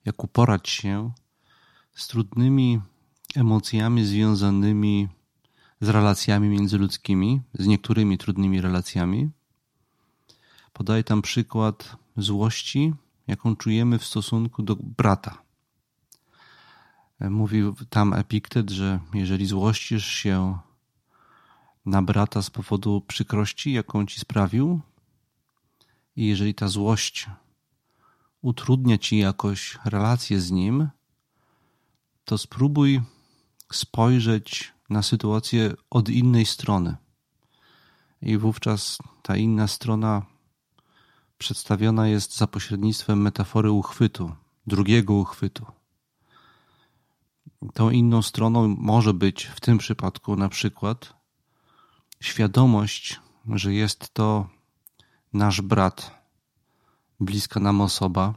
jak 0.05 0.23
uporać 0.23 0.69
się 0.69 1.11
z 1.95 2.07
trudnymi 2.07 2.81
emocjami 3.35 4.05
związanymi 4.05 5.07
z 5.19 5.22
relacjami 5.89 6.49
międzyludzkimi, 6.49 7.41
z 7.53 7.67
niektórymi 7.67 8.17
trudnymi 8.17 8.61
relacjami. 8.61 9.29
Podaję 10.73 11.03
tam 11.03 11.21
przykład 11.21 11.97
złości, 12.17 12.93
jaką 13.27 13.55
czujemy 13.55 13.99
w 13.99 14.05
stosunku 14.05 14.63
do 14.63 14.75
brata. 14.75 15.41
Mówił 17.19 17.75
tam 17.89 18.13
Epiktet, 18.13 18.69
że 18.69 18.99
jeżeli 19.13 19.45
złościsz 19.45 20.05
się 20.05 20.59
na 21.85 22.01
brata 22.01 22.41
z 22.41 22.49
powodu 22.49 23.01
przykrości, 23.07 23.73
jaką 23.73 24.05
ci 24.05 24.19
sprawił, 24.19 24.81
i 26.15 26.27
jeżeli 26.27 26.55
ta 26.55 26.67
złość 26.67 27.29
utrudnia 28.41 28.97
ci 28.97 29.17
jakoś 29.17 29.79
relację 29.85 30.39
z 30.39 30.51
nim, 30.51 30.89
to 32.25 32.37
spróbuj 32.37 33.01
spojrzeć 33.73 34.72
na 34.89 35.03
sytuację 35.03 35.73
od 35.89 36.09
innej 36.09 36.45
strony. 36.45 36.95
I 38.21 38.37
wówczas 38.37 38.97
ta 39.21 39.37
inna 39.37 39.67
strona 39.67 40.21
przedstawiona 41.37 42.07
jest 42.07 42.37
za 42.37 42.47
pośrednictwem 42.47 43.21
metafory 43.21 43.71
uchwytu, 43.71 44.31
drugiego 44.67 45.13
uchwytu. 45.13 45.65
Tą 47.73 47.89
inną 47.89 48.21
stroną 48.21 48.75
może 48.77 49.13
być 49.13 49.45
w 49.45 49.59
tym 49.59 49.77
przypadku 49.77 50.35
na 50.35 50.49
przykład 50.49 51.13
świadomość, 52.21 53.19
że 53.49 53.73
jest 53.73 54.13
to 54.13 54.49
nasz 55.33 55.61
brat, 55.61 56.11
bliska 57.19 57.59
nam 57.59 57.81
osoba, 57.81 58.33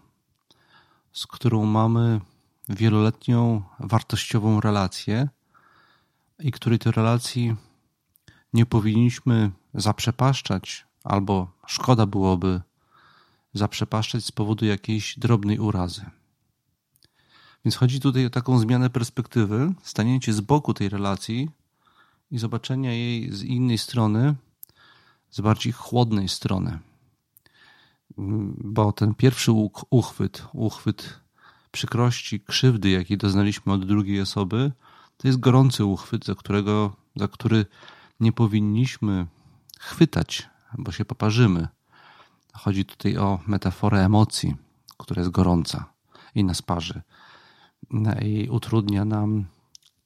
z 1.12 1.26
którą 1.26 1.64
mamy 1.64 2.20
wieloletnią 2.68 3.62
wartościową 3.80 4.60
relację 4.60 5.28
i 6.38 6.52
której 6.52 6.78
tej 6.78 6.92
relacji 6.92 7.56
nie 8.52 8.66
powinniśmy 8.66 9.50
zaprzepaszczać, 9.74 10.86
albo 11.04 11.50
szkoda 11.66 12.06
byłoby 12.06 12.60
zaprzepaszczać 13.54 14.24
z 14.24 14.32
powodu 14.32 14.66
jakiejś 14.66 15.18
drobnej 15.18 15.58
urazy. 15.58 16.04
Więc 17.64 17.76
chodzi 17.76 18.00
tutaj 18.00 18.26
o 18.26 18.30
taką 18.30 18.58
zmianę 18.58 18.90
perspektywy, 18.90 19.72
stanięcie 19.82 20.32
z 20.32 20.40
boku 20.40 20.74
tej 20.74 20.88
relacji 20.88 21.50
i 22.30 22.38
zobaczenia 22.38 22.92
jej 22.92 23.32
z 23.32 23.42
innej 23.42 23.78
strony, 23.78 24.34
z 25.30 25.40
bardziej 25.40 25.72
chłodnej 25.72 26.28
strony. 26.28 26.78
Bo 28.58 28.92
ten 28.92 29.14
pierwszy 29.14 29.52
uchwyt, 29.90 30.44
uchwyt 30.52 31.20
przykrości, 31.70 32.40
krzywdy, 32.40 32.90
jakiej 32.90 33.18
doznaliśmy 33.18 33.72
od 33.72 33.86
drugiej 33.86 34.20
osoby, 34.20 34.72
to 35.16 35.28
jest 35.28 35.40
gorący 35.40 35.84
uchwyt, 35.84 36.24
za, 36.24 36.34
którego, 36.34 36.96
za 37.16 37.28
który 37.28 37.66
nie 38.20 38.32
powinniśmy 38.32 39.26
chwytać, 39.78 40.48
bo 40.78 40.92
się 40.92 41.04
poparzymy. 41.04 41.68
Chodzi 42.52 42.84
tutaj 42.84 43.16
o 43.16 43.40
metaforę 43.46 44.04
emocji, 44.04 44.56
która 44.96 45.20
jest 45.20 45.30
gorąca 45.30 45.84
i 46.34 46.44
nas 46.44 46.62
parzy 46.62 47.02
i 48.22 48.48
utrudnia 48.50 49.04
nam 49.04 49.46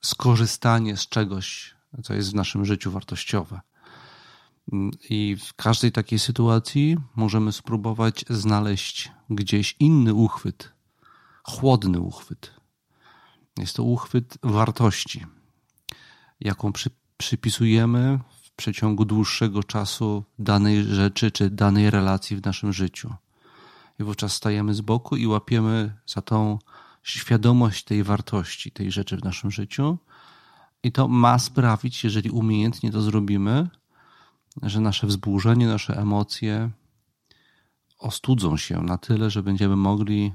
skorzystanie 0.00 0.96
z 0.96 1.08
czegoś, 1.08 1.74
co 2.02 2.14
jest 2.14 2.30
w 2.30 2.34
naszym 2.34 2.64
życiu 2.64 2.90
wartościowe. 2.90 3.60
I 5.10 5.36
w 5.36 5.54
każdej 5.54 5.92
takiej 5.92 6.18
sytuacji 6.18 6.96
możemy 7.16 7.52
spróbować 7.52 8.24
znaleźć 8.30 9.12
gdzieś 9.30 9.76
inny 9.78 10.14
uchwyt, 10.14 10.72
chłodny 11.42 12.00
uchwyt, 12.00 12.59
jest 13.58 13.76
to 13.76 13.82
uchwyt 13.82 14.38
wartości, 14.42 15.26
jaką 16.40 16.72
przy, 16.72 16.90
przypisujemy 17.16 18.18
w 18.42 18.50
przeciągu 18.50 19.04
dłuższego 19.04 19.64
czasu 19.64 20.24
danej 20.38 20.84
rzeczy 20.84 21.30
czy 21.30 21.50
danej 21.50 21.90
relacji 21.90 22.36
w 22.36 22.44
naszym 22.44 22.72
życiu. 22.72 23.14
I 23.98 24.04
wówczas 24.04 24.32
stajemy 24.32 24.74
z 24.74 24.80
boku 24.80 25.16
i 25.16 25.26
łapiemy 25.26 25.94
za 26.06 26.22
tą 26.22 26.58
świadomość 27.02 27.84
tej 27.84 28.02
wartości, 28.02 28.70
tej 28.70 28.92
rzeczy 28.92 29.16
w 29.16 29.24
naszym 29.24 29.50
życiu. 29.50 29.98
I 30.82 30.92
to 30.92 31.08
ma 31.08 31.38
sprawić, 31.38 32.04
jeżeli 32.04 32.30
umiejętnie 32.30 32.92
to 32.92 33.02
zrobimy, 33.02 33.68
że 34.62 34.80
nasze 34.80 35.06
wzburzenie, 35.06 35.66
nasze 35.66 35.96
emocje 35.96 36.70
ostudzą 37.98 38.56
się 38.56 38.82
na 38.82 38.98
tyle, 38.98 39.30
że 39.30 39.42
będziemy 39.42 39.76
mogli 39.76 40.34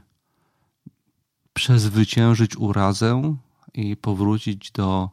przezwyciężyć 1.55 2.57
urazę 2.57 3.35
i 3.73 3.97
powrócić 3.97 4.71
do 4.71 5.09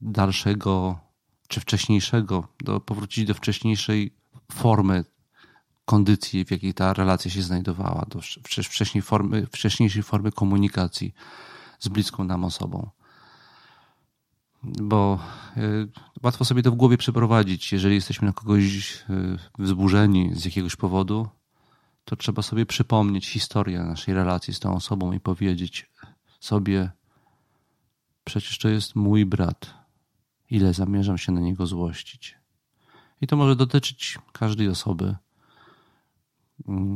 dalszego 0.00 0.98
czy 1.48 1.60
wcześniejszego, 1.60 2.48
do, 2.64 2.80
powrócić 2.80 3.24
do 3.24 3.34
wcześniejszej 3.34 4.12
formy 4.52 5.04
kondycji, 5.84 6.44
w 6.44 6.50
jakiej 6.50 6.74
ta 6.74 6.92
relacja 6.92 7.30
się 7.30 7.42
znajdowała, 7.42 8.06
do 8.08 8.20
wcześniej 8.64 9.02
formy, 9.02 9.46
wcześniejszej 9.46 10.02
formy 10.02 10.32
komunikacji 10.32 11.14
z 11.78 11.88
bliską 11.88 12.24
nam 12.24 12.44
osobą. 12.44 12.90
Bo 14.62 15.18
y, 15.56 15.88
łatwo 16.22 16.44
sobie 16.44 16.62
to 16.62 16.70
w 16.70 16.74
głowie 16.74 16.96
przeprowadzić, 16.96 17.72
jeżeli 17.72 17.94
jesteśmy 17.94 18.26
na 18.26 18.32
kogoś 18.32 18.64
y, 19.10 19.38
wzburzeni 19.58 20.30
z 20.34 20.44
jakiegoś 20.44 20.76
powodu, 20.76 21.28
to 22.06 22.16
trzeba 22.16 22.42
sobie 22.42 22.66
przypomnieć 22.66 23.28
historię 23.28 23.82
naszej 23.82 24.14
relacji 24.14 24.54
z 24.54 24.60
tą 24.60 24.74
osobą 24.74 25.12
i 25.12 25.20
powiedzieć 25.20 25.90
sobie: 26.40 26.90
Przecież 28.24 28.58
to 28.58 28.68
jest 28.68 28.96
mój 28.96 29.26
brat. 29.26 29.74
Ile 30.50 30.74
zamierzam 30.74 31.18
się 31.18 31.32
na 31.32 31.40
niego 31.40 31.66
złościć. 31.66 32.38
I 33.20 33.26
to 33.26 33.36
może 33.36 33.56
dotyczyć 33.56 34.18
każdej 34.32 34.68
osoby. 34.68 35.16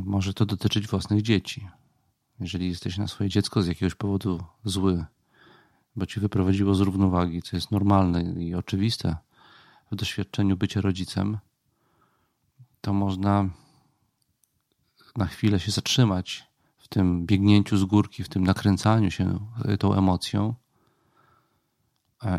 Może 0.04 0.34
to 0.34 0.46
dotyczyć 0.46 0.86
własnych 0.86 1.22
dzieci. 1.22 1.68
Jeżeli 2.40 2.68
jesteś 2.68 2.98
na 2.98 3.06
swoje 3.06 3.30
dziecko 3.30 3.62
z 3.62 3.66
jakiegoś 3.66 3.94
powodu 3.94 4.44
zły, 4.64 5.04
bo 5.96 6.06
ci 6.06 6.20
wyprowadziło 6.20 6.74
z 6.74 6.80
równowagi, 6.80 7.42
co 7.42 7.56
jest 7.56 7.70
normalne 7.70 8.22
i 8.22 8.54
oczywiste 8.54 9.16
w 9.92 9.96
doświadczeniu 9.96 10.56
bycia 10.56 10.80
rodzicem, 10.80 11.38
to 12.80 12.92
można 12.92 13.48
na 15.16 15.26
chwilę 15.26 15.60
się 15.60 15.70
zatrzymać 15.70 16.50
tym 16.90 17.26
biegnięciu 17.26 17.76
z 17.76 17.84
górki, 17.84 18.24
w 18.24 18.28
tym 18.28 18.44
nakręcaniu 18.44 19.10
się 19.10 19.38
tą 19.78 19.94
emocją 19.94 20.54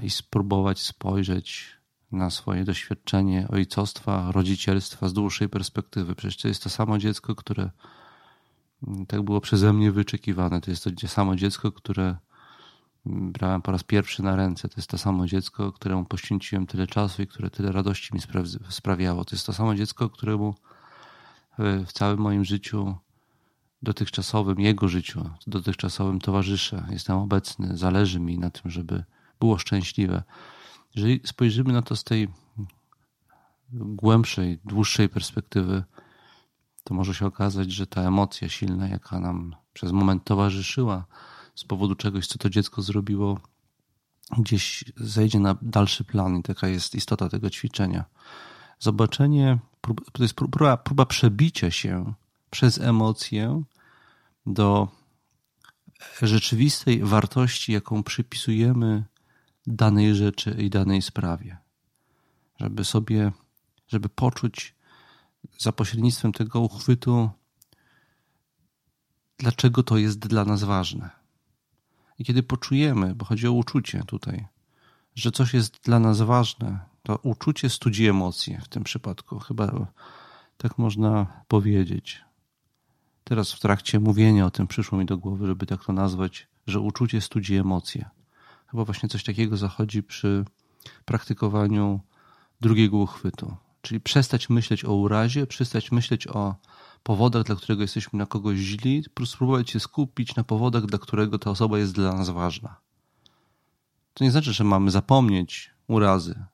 i 0.03 0.09
spróbować 0.09 0.81
spojrzeć 0.81 1.77
na 2.11 2.29
swoje 2.29 2.63
doświadczenie 2.63 3.47
ojcostwa, 3.49 4.31
rodzicielstwa 4.31 5.09
z 5.09 5.13
dłuższej 5.13 5.49
perspektywy. 5.49 6.15
Przecież 6.15 6.37
to 6.37 6.47
jest 6.47 6.63
to 6.63 6.69
samo 6.69 6.97
dziecko, 6.97 7.35
które 7.35 7.69
mm, 8.87 9.05
tak 9.05 9.21
było 9.21 9.41
przeze 9.41 9.73
mnie 9.73 9.91
wyczekiwane. 9.91 10.61
To 10.61 10.71
jest 10.71 10.83
to 10.83 11.07
samo 11.07 11.35
dziecko, 11.35 11.71
które 11.71 12.15
brałem 13.05 13.61
po 13.61 13.71
raz 13.71 13.83
pierwszy 13.83 14.23
na 14.23 14.35
ręce. 14.35 14.69
To 14.69 14.75
jest 14.77 14.89
to 14.89 14.97
samo 14.97 15.27
dziecko, 15.27 15.71
któremu 15.71 16.05
poświęciłem 16.05 16.67
tyle 16.67 16.87
czasu 16.87 17.21
i 17.21 17.27
które 17.27 17.49
tyle 17.49 17.71
radości 17.71 18.13
mi 18.13 18.19
sprawiało. 18.69 19.25
To 19.25 19.35
jest 19.35 19.45
to 19.45 19.53
samo 19.53 19.75
dziecko, 19.75 20.09
któremu 20.09 20.55
w 21.59 21.91
całym 21.93 22.19
moim 22.19 22.45
życiu 22.45 22.95
dotychczasowym, 23.81 24.59
jego 24.59 24.87
życiu, 24.87 25.29
dotychczasowym 25.47 26.19
towarzyszę. 26.19 26.87
Jestem 26.89 27.17
obecny, 27.17 27.77
zależy 27.77 28.19
mi 28.19 28.37
na 28.37 28.49
tym, 28.49 28.71
żeby 28.71 29.03
było 29.39 29.57
szczęśliwe. 29.57 30.23
Jeżeli 30.95 31.21
spojrzymy 31.25 31.73
na 31.73 31.81
to 31.81 31.95
z 31.95 32.03
tej 32.03 32.27
głębszej, 33.71 34.59
dłuższej 34.65 35.09
perspektywy, 35.09 35.83
to 36.83 36.93
może 36.93 37.13
się 37.13 37.25
okazać, 37.25 37.71
że 37.71 37.87
ta 37.87 38.01
emocja 38.01 38.49
silna, 38.49 38.87
jaka 38.87 39.19
nam 39.19 39.55
przez 39.73 39.91
moment 39.91 40.23
towarzyszyła, 40.23 41.05
z 41.55 41.63
powodu 41.63 41.95
czegoś, 41.95 42.27
co 42.27 42.37
to 42.37 42.49
dziecko 42.49 42.81
zrobiło, 42.81 43.39
gdzieś 44.37 44.83
zejdzie 44.97 45.39
na 45.39 45.55
dalszy 45.61 46.03
plan 46.03 46.37
i 46.37 46.43
taka 46.43 46.67
jest 46.67 46.95
istota 46.95 47.29
tego 47.29 47.49
ćwiczenia. 47.49 48.05
Zobaczenie, 48.81 49.59
to 50.11 50.23
jest 50.23 50.33
próba, 50.33 50.77
próba 50.77 51.05
przebicia 51.05 51.71
się 51.71 52.13
przez 52.49 52.77
emocję 52.77 53.63
do 54.45 54.87
rzeczywistej 56.21 57.03
wartości, 57.03 57.71
jaką 57.71 58.03
przypisujemy 58.03 59.03
danej 59.67 60.15
rzeczy 60.15 60.51
i 60.59 60.69
danej 60.69 61.01
sprawie. 61.01 61.57
Żeby 62.59 62.85
sobie, 62.85 63.31
żeby 63.87 64.09
poczuć 64.09 64.75
za 65.57 65.71
pośrednictwem 65.71 66.31
tego 66.31 66.59
uchwytu, 66.59 67.29
dlaczego 69.37 69.83
to 69.83 69.97
jest 69.97 70.19
dla 70.19 70.45
nas 70.45 70.63
ważne. 70.63 71.09
I 72.19 72.25
kiedy 72.25 72.43
poczujemy, 72.43 73.15
bo 73.15 73.25
chodzi 73.25 73.47
o 73.47 73.51
uczucie 73.51 74.03
tutaj, 74.07 74.47
że 75.15 75.31
coś 75.31 75.53
jest 75.53 75.83
dla 75.83 75.99
nas 75.99 76.21
ważne, 76.21 76.90
to 77.03 77.15
uczucie 77.23 77.69
studzi 77.69 78.07
emocje 78.07 78.61
w 78.63 78.67
tym 78.67 78.83
przypadku. 78.83 79.39
Chyba 79.39 79.87
tak 80.57 80.77
można 80.77 81.43
powiedzieć. 81.47 82.21
Teraz 83.23 83.53
w 83.53 83.59
trakcie 83.59 83.99
mówienia 83.99 84.45
o 84.45 84.51
tym 84.51 84.67
przyszło 84.67 84.97
mi 84.97 85.05
do 85.05 85.17
głowy, 85.17 85.47
żeby 85.47 85.65
tak 85.65 85.85
to 85.85 85.93
nazwać, 85.93 86.47
że 86.67 86.79
uczucie 86.79 87.21
studzi 87.21 87.55
emocje. 87.55 88.09
Chyba 88.67 88.85
właśnie 88.85 89.09
coś 89.09 89.23
takiego 89.23 89.57
zachodzi 89.57 90.03
przy 90.03 90.45
praktykowaniu 91.05 91.99
drugiego 92.61 92.97
uchwytu. 92.97 93.55
Czyli 93.81 94.01
przestać 94.01 94.49
myśleć 94.49 94.85
o 94.85 94.93
urazie, 94.93 95.47
przestać 95.47 95.91
myśleć 95.91 96.27
o 96.27 96.55
powodach, 97.03 97.43
dla 97.43 97.55
którego 97.55 97.81
jesteśmy 97.81 98.19
na 98.19 98.25
kogoś 98.25 98.57
źli, 98.57 99.03
spróbować 99.25 99.69
się 99.69 99.79
skupić 99.79 100.35
na 100.35 100.43
powodach, 100.43 100.85
dla 100.85 100.99
którego 100.99 101.39
ta 101.39 101.49
osoba 101.49 101.77
jest 101.77 101.93
dla 101.93 102.13
nas 102.13 102.29
ważna. 102.29 102.75
To 104.13 104.23
nie 104.23 104.31
znaczy, 104.31 104.53
że 104.53 104.63
mamy 104.63 104.91
zapomnieć 104.91 105.71
urazy. 105.87 106.45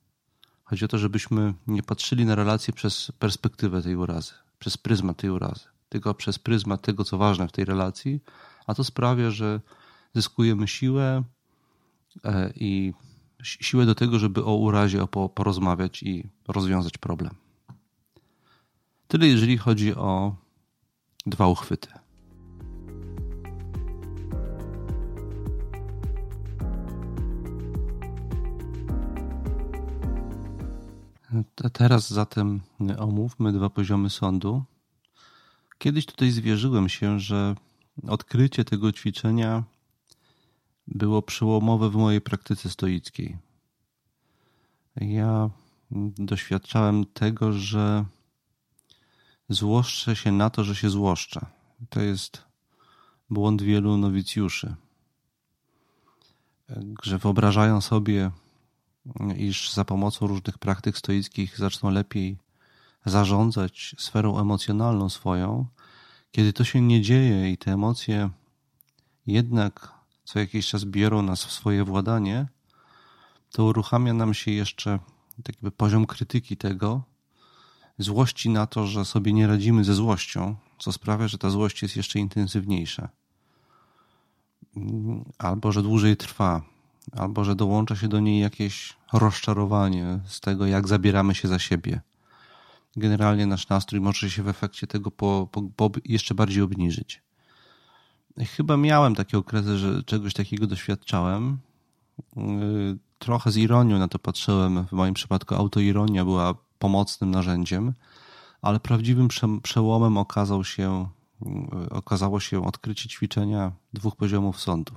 Chodzi 0.70 0.86
o 0.86 0.88
to, 0.88 0.98
żebyśmy 0.98 1.54
nie 1.68 1.84
patrzyli 1.84 2.26
na 2.26 2.36
relacje 2.36 2.74
przez 2.74 3.12
perspektywę 3.20 3.82
tej 3.82 3.96
urazy, 3.96 4.34
przez 4.60 4.78
pryzmat 4.78 5.18
tej 5.18 5.30
urazy, 5.30 5.66
tylko 5.90 6.14
przez 6.14 6.40
pryzmat 6.40 6.82
tego, 6.82 7.04
co 7.04 7.18
ważne 7.18 7.48
w 7.48 7.52
tej 7.52 7.66
relacji, 7.66 8.20
a 8.66 8.74
to 8.74 8.84
sprawia, 8.84 9.32
że 9.32 9.62
zyskujemy 10.16 10.68
siłę 10.68 11.24
e, 12.24 12.54
i 12.56 12.94
siłę 13.44 13.86
do 13.86 13.96
tego, 13.96 14.20
żeby 14.20 14.44
o 14.46 14.56
urazie 14.56 15.08
porozmawiać 15.36 16.04
i 16.04 16.30
rozwiązać 16.48 16.98
problem. 16.98 17.36
Tyle 19.08 19.28
jeżeli 19.28 19.58
chodzi 19.58 19.96
o 19.96 20.36
dwa 21.26 21.48
uchwyty. 21.48 21.90
Teraz 31.74 32.10
zatem 32.10 32.62
omówmy 32.98 33.54
dwa 33.54 33.70
poziomy 33.70 34.10
sądu. 34.10 34.64
Kiedyś 35.78 36.06
tutaj 36.06 36.32
zwierzyłem 36.32 36.90
się, 36.90 37.20
że 37.20 37.56
odkrycie 38.08 38.66
tego 38.66 38.92
ćwiczenia 38.92 39.64
było 40.88 41.22
przełomowe 41.22 41.90
w 41.90 41.96
mojej 41.96 42.22
praktyce 42.22 42.70
stoickiej. 42.70 43.38
Ja 44.96 45.50
doświadczałem 46.18 47.06
tego, 47.06 47.54
że 47.54 48.06
złoszczę 49.50 50.16
się 50.16 50.32
na 50.32 50.50
to, 50.50 50.64
że 50.64 50.76
się 50.76 50.90
złoszczę. 50.90 51.46
To 51.90 52.02
jest 52.02 52.44
błąd 53.30 53.62
wielu 53.62 53.98
nowicjuszy, 53.98 54.76
że 57.04 57.18
wyobrażają 57.18 57.82
sobie, 57.82 58.32
iż 59.38 59.72
za 59.72 59.86
pomocą 59.86 60.28
różnych 60.28 60.58
praktyk 60.58 60.98
stoickich 60.98 61.58
zaczną 61.58 61.90
lepiej 61.90 62.38
zarządzać 63.06 63.96
sferą 63.98 64.40
emocjonalną 64.40 65.10
swoją. 65.10 65.66
Kiedy 66.32 66.54
to 66.54 66.64
się 66.64 66.82
nie 66.82 67.02
dzieje 67.02 67.52
i 67.52 67.58
te 67.58 67.74
emocje 67.74 68.30
jednak 69.28 69.98
co 70.24 70.40
jakiś 70.40 70.68
czas 70.68 70.86
biorą 70.86 71.22
nas 71.22 71.46
w 71.46 71.52
swoje 71.52 71.84
władanie, 71.84 72.48
to 73.52 73.64
uruchamia 73.64 74.14
nam 74.14 74.34
się 74.34 74.52
jeszcze 74.52 75.00
taki 75.44 75.72
poziom 75.72 76.06
krytyki 76.06 76.58
tego, 76.58 77.04
złości 77.98 78.50
na 78.50 78.68
to, 78.68 78.88
że 78.88 79.06
sobie 79.06 79.34
nie 79.34 79.48
radzimy 79.48 79.84
ze 79.84 79.94
złością, 79.94 80.56
co 80.80 80.92
sprawia, 80.92 81.28
że 81.28 81.38
ta 81.38 81.50
złość 81.50 81.82
jest 81.82 81.96
jeszcze 81.96 82.20
intensywniejsza. 82.20 83.10
Albo 85.38 85.72
że 85.72 85.84
dłużej 85.84 86.18
trwa, 86.18 86.62
albo 87.12 87.44
że 87.44 87.56
dołącza 87.56 87.96
się 87.96 88.08
do 88.08 88.20
niej 88.20 88.40
jakieś 88.40 88.94
rozczarowanie 89.14 90.20
z 90.26 90.40
tego, 90.40 90.66
jak 90.66 90.88
zabieramy 90.88 91.36
się 91.36 91.48
za 91.48 91.60
siebie. 91.60 92.02
Generalnie 92.96 93.46
nasz 93.46 93.70
nastrój 93.70 94.02
może 94.02 94.30
się 94.30 94.44
w 94.44 94.48
efekcie 94.48 94.88
tego 94.88 95.12
po, 95.12 95.48
po, 95.52 95.62
po 95.62 95.92
jeszcze 96.06 96.36
bardziej 96.36 96.64
obniżyć. 96.64 97.22
Chyba 98.56 98.78
miałem 98.78 99.16
takie 99.16 99.38
okresy, 99.38 99.78
że 99.78 100.04
czegoś 100.04 100.34
takiego 100.34 100.68
doświadczałem. 100.68 101.58
Trochę 103.20 103.52
z 103.52 103.58
ironią 103.58 104.00
na 104.00 104.08
to 104.08 104.20
patrzyłem. 104.20 104.86
W 104.86 104.92
moim 104.92 105.14
przypadku 105.14 105.56
autoironia 105.56 106.26
była 106.26 106.54
pomocnym 106.80 107.32
narzędziem, 107.32 107.94
ale 108.62 108.80
prawdziwym 108.80 109.28
przełomem 109.64 110.18
okazał 110.18 110.64
się, 110.64 111.10
okazało 111.90 112.40
się 112.40 112.66
odkrycie 112.66 113.10
ćwiczenia 113.10 113.72
dwóch 113.94 114.16
poziomów 114.16 114.62
sądu. 114.62 114.94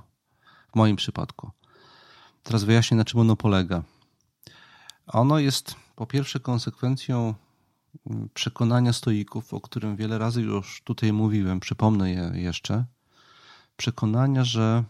W 0.72 0.76
moim 0.76 0.96
przypadku. 0.96 1.50
Teraz 2.42 2.64
wyjaśnię, 2.64 2.96
na 2.96 3.04
czym 3.04 3.20
ono 3.20 3.36
polega. 3.36 3.82
Ono 5.06 5.38
jest 5.38 5.74
po 5.96 6.06
pierwsze 6.06 6.40
konsekwencją 6.40 7.34
przekonania 8.34 8.92
stoików, 8.92 9.54
o 9.54 9.60
którym 9.60 9.96
wiele 9.96 10.18
razy 10.18 10.42
już 10.42 10.82
tutaj 10.84 11.12
mówiłem, 11.12 11.60
przypomnę 11.60 12.10
je 12.10 12.32
jeszcze. 12.34 12.84
Przekonania, 13.76 14.44
że 14.44 14.84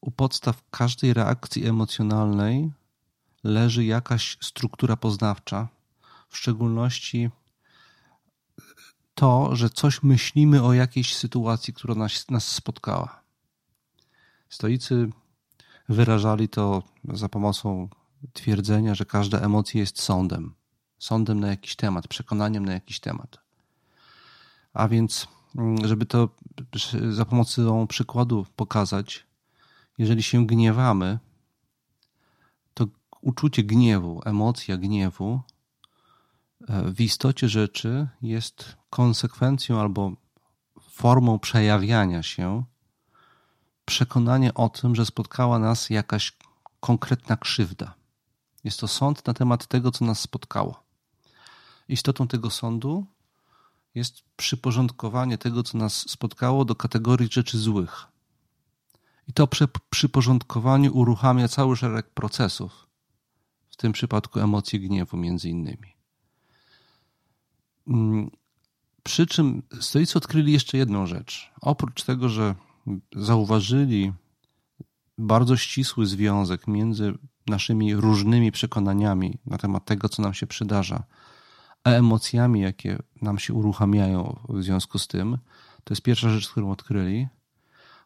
u 0.00 0.10
podstaw 0.10 0.62
każdej 0.70 1.14
reakcji 1.14 1.66
emocjonalnej 1.66 2.70
leży 3.44 3.84
jakaś 3.84 4.38
struktura 4.40 4.96
poznawcza, 4.96 5.68
w 6.28 6.36
szczególności 6.36 7.30
to, 9.14 9.56
że 9.56 9.70
coś 9.70 10.02
myślimy 10.02 10.62
o 10.62 10.72
jakiejś 10.72 11.16
sytuacji, 11.16 11.74
która 11.74 11.94
nas, 11.94 12.30
nas 12.30 12.48
spotkała. 12.48 13.22
Stoicy 14.48 15.10
wyrażali 15.88 16.48
to 16.48 16.82
za 17.04 17.28
pomocą 17.28 17.88
twierdzenia, 18.32 18.94
że 18.94 19.04
każda 19.04 19.40
emocja 19.40 19.80
jest 19.80 20.00
sądem. 20.00 20.54
Sądem 20.98 21.40
na 21.40 21.48
jakiś 21.48 21.76
temat, 21.76 22.08
przekonaniem 22.08 22.64
na 22.64 22.72
jakiś 22.72 23.00
temat. 23.00 23.38
A 24.72 24.88
więc, 24.88 25.28
żeby 25.84 26.06
to 26.06 26.28
za 27.10 27.24
pomocą 27.24 27.86
przykładu 27.86 28.46
pokazać, 28.56 29.26
jeżeli 29.98 30.22
się 30.22 30.46
gniewamy, 30.46 31.18
uczucie 33.20 33.62
gniewu, 33.62 34.22
emocja 34.24 34.76
gniewu 34.76 35.40
e, 36.68 36.92
w 36.92 37.00
istocie 37.00 37.48
rzeczy 37.48 38.08
jest 38.22 38.76
konsekwencją 38.90 39.80
albo 39.80 40.12
formą 40.90 41.38
przejawiania 41.38 42.22
się 42.22 42.64
przekonanie 43.88 44.54
o 44.54 44.68
tym, 44.68 44.94
że 44.94 45.06
spotkała 45.06 45.58
nas 45.58 45.90
jakaś 45.90 46.32
konkretna 46.80 47.36
krzywda. 47.36 47.94
Jest 48.64 48.80
to 48.80 48.88
sąd 48.88 49.26
na 49.26 49.34
temat 49.34 49.66
tego, 49.66 49.90
co 49.90 50.04
nas 50.04 50.20
spotkało. 50.20 50.82
Istotą 51.88 52.28
tego 52.28 52.50
sądu 52.50 53.06
jest 53.94 54.22
przyporządkowanie 54.36 55.38
tego, 55.38 55.62
co 55.62 55.78
nas 55.78 56.10
spotkało, 56.10 56.64
do 56.64 56.74
kategorii 56.74 57.28
rzeczy 57.32 57.58
złych. 57.58 58.06
I 59.28 59.32
to 59.32 59.48
przyporządkowanie 59.90 60.92
uruchamia 60.92 61.48
cały 61.48 61.76
szereg 61.76 62.10
procesów, 62.10 62.86
w 63.68 63.76
tym 63.76 63.92
przypadku 63.92 64.40
emocji 64.40 64.80
gniewu, 64.80 65.16
między 65.16 65.48
innymi. 65.48 65.96
Mm, 67.86 68.30
przy 69.02 69.26
czym 69.26 69.62
stoicy 69.80 70.18
odkryli 70.18 70.52
jeszcze 70.52 70.78
jedną 70.78 71.06
rzecz. 71.06 71.50
Oprócz 71.60 72.02
tego, 72.02 72.28
że 72.28 72.54
zauważyli 73.16 74.12
bardzo 75.18 75.56
ścisły 75.56 76.06
związek 76.06 76.66
między 76.66 77.14
naszymi 77.46 77.94
różnymi 77.94 78.52
przekonaniami 78.52 79.38
na 79.46 79.58
temat 79.58 79.84
tego, 79.84 80.08
co 80.08 80.22
nam 80.22 80.34
się 80.34 80.46
przydarza, 80.46 81.02
a 81.84 81.90
emocjami, 81.90 82.60
jakie 82.60 82.98
nam 83.22 83.38
się 83.38 83.54
uruchamiają 83.54 84.40
w 84.48 84.62
związku 84.62 84.98
z 84.98 85.06
tym, 85.06 85.38
to 85.84 85.94
jest 85.94 86.02
pierwsza 86.02 86.30
rzecz, 86.30 86.48
którą 86.48 86.70
odkryli. 86.70 87.28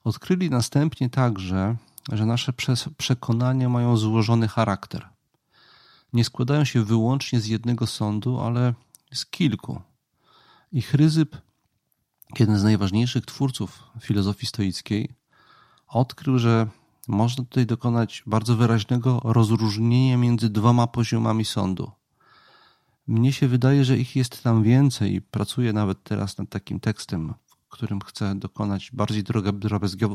Odkryli 0.04 0.50
następnie 0.50 1.10
także, 1.10 1.76
że 2.12 2.26
nasze 2.26 2.52
przekonania 2.96 3.68
mają 3.68 3.96
złożony 3.96 4.48
charakter. 4.48 5.08
Nie 6.12 6.24
składają 6.24 6.64
się 6.64 6.84
wyłącznie 6.84 7.40
z 7.40 7.46
jednego 7.46 7.86
sądu, 7.86 8.40
ale 8.40 8.74
z 9.12 9.26
kilku. 9.26 9.80
I 10.72 10.82
Chryzyp, 10.82 11.36
jeden 12.38 12.58
z 12.58 12.64
najważniejszych 12.64 13.26
twórców 13.26 13.82
filozofii 14.00 14.46
stoickiej, 14.46 15.14
odkrył, 15.88 16.38
że 16.38 16.66
można 17.08 17.44
tutaj 17.44 17.66
dokonać 17.66 18.22
bardzo 18.26 18.56
wyraźnego 18.56 19.20
rozróżnienia 19.24 20.16
między 20.16 20.50
dwoma 20.50 20.86
poziomami 20.86 21.44
sądu. 21.44 21.90
Mnie 23.06 23.32
się 23.32 23.48
wydaje, 23.48 23.84
że 23.84 23.98
ich 23.98 24.16
jest 24.16 24.42
tam 24.42 24.62
więcej 24.62 25.14
i 25.14 25.22
pracuję 25.22 25.72
nawet 25.72 26.02
teraz 26.02 26.38
nad 26.38 26.48
takim 26.48 26.80
tekstem, 26.80 27.34
w 27.46 27.68
którym 27.68 28.00
chcę 28.00 28.34
dokonać 28.34 28.90
bardziej 28.92 29.24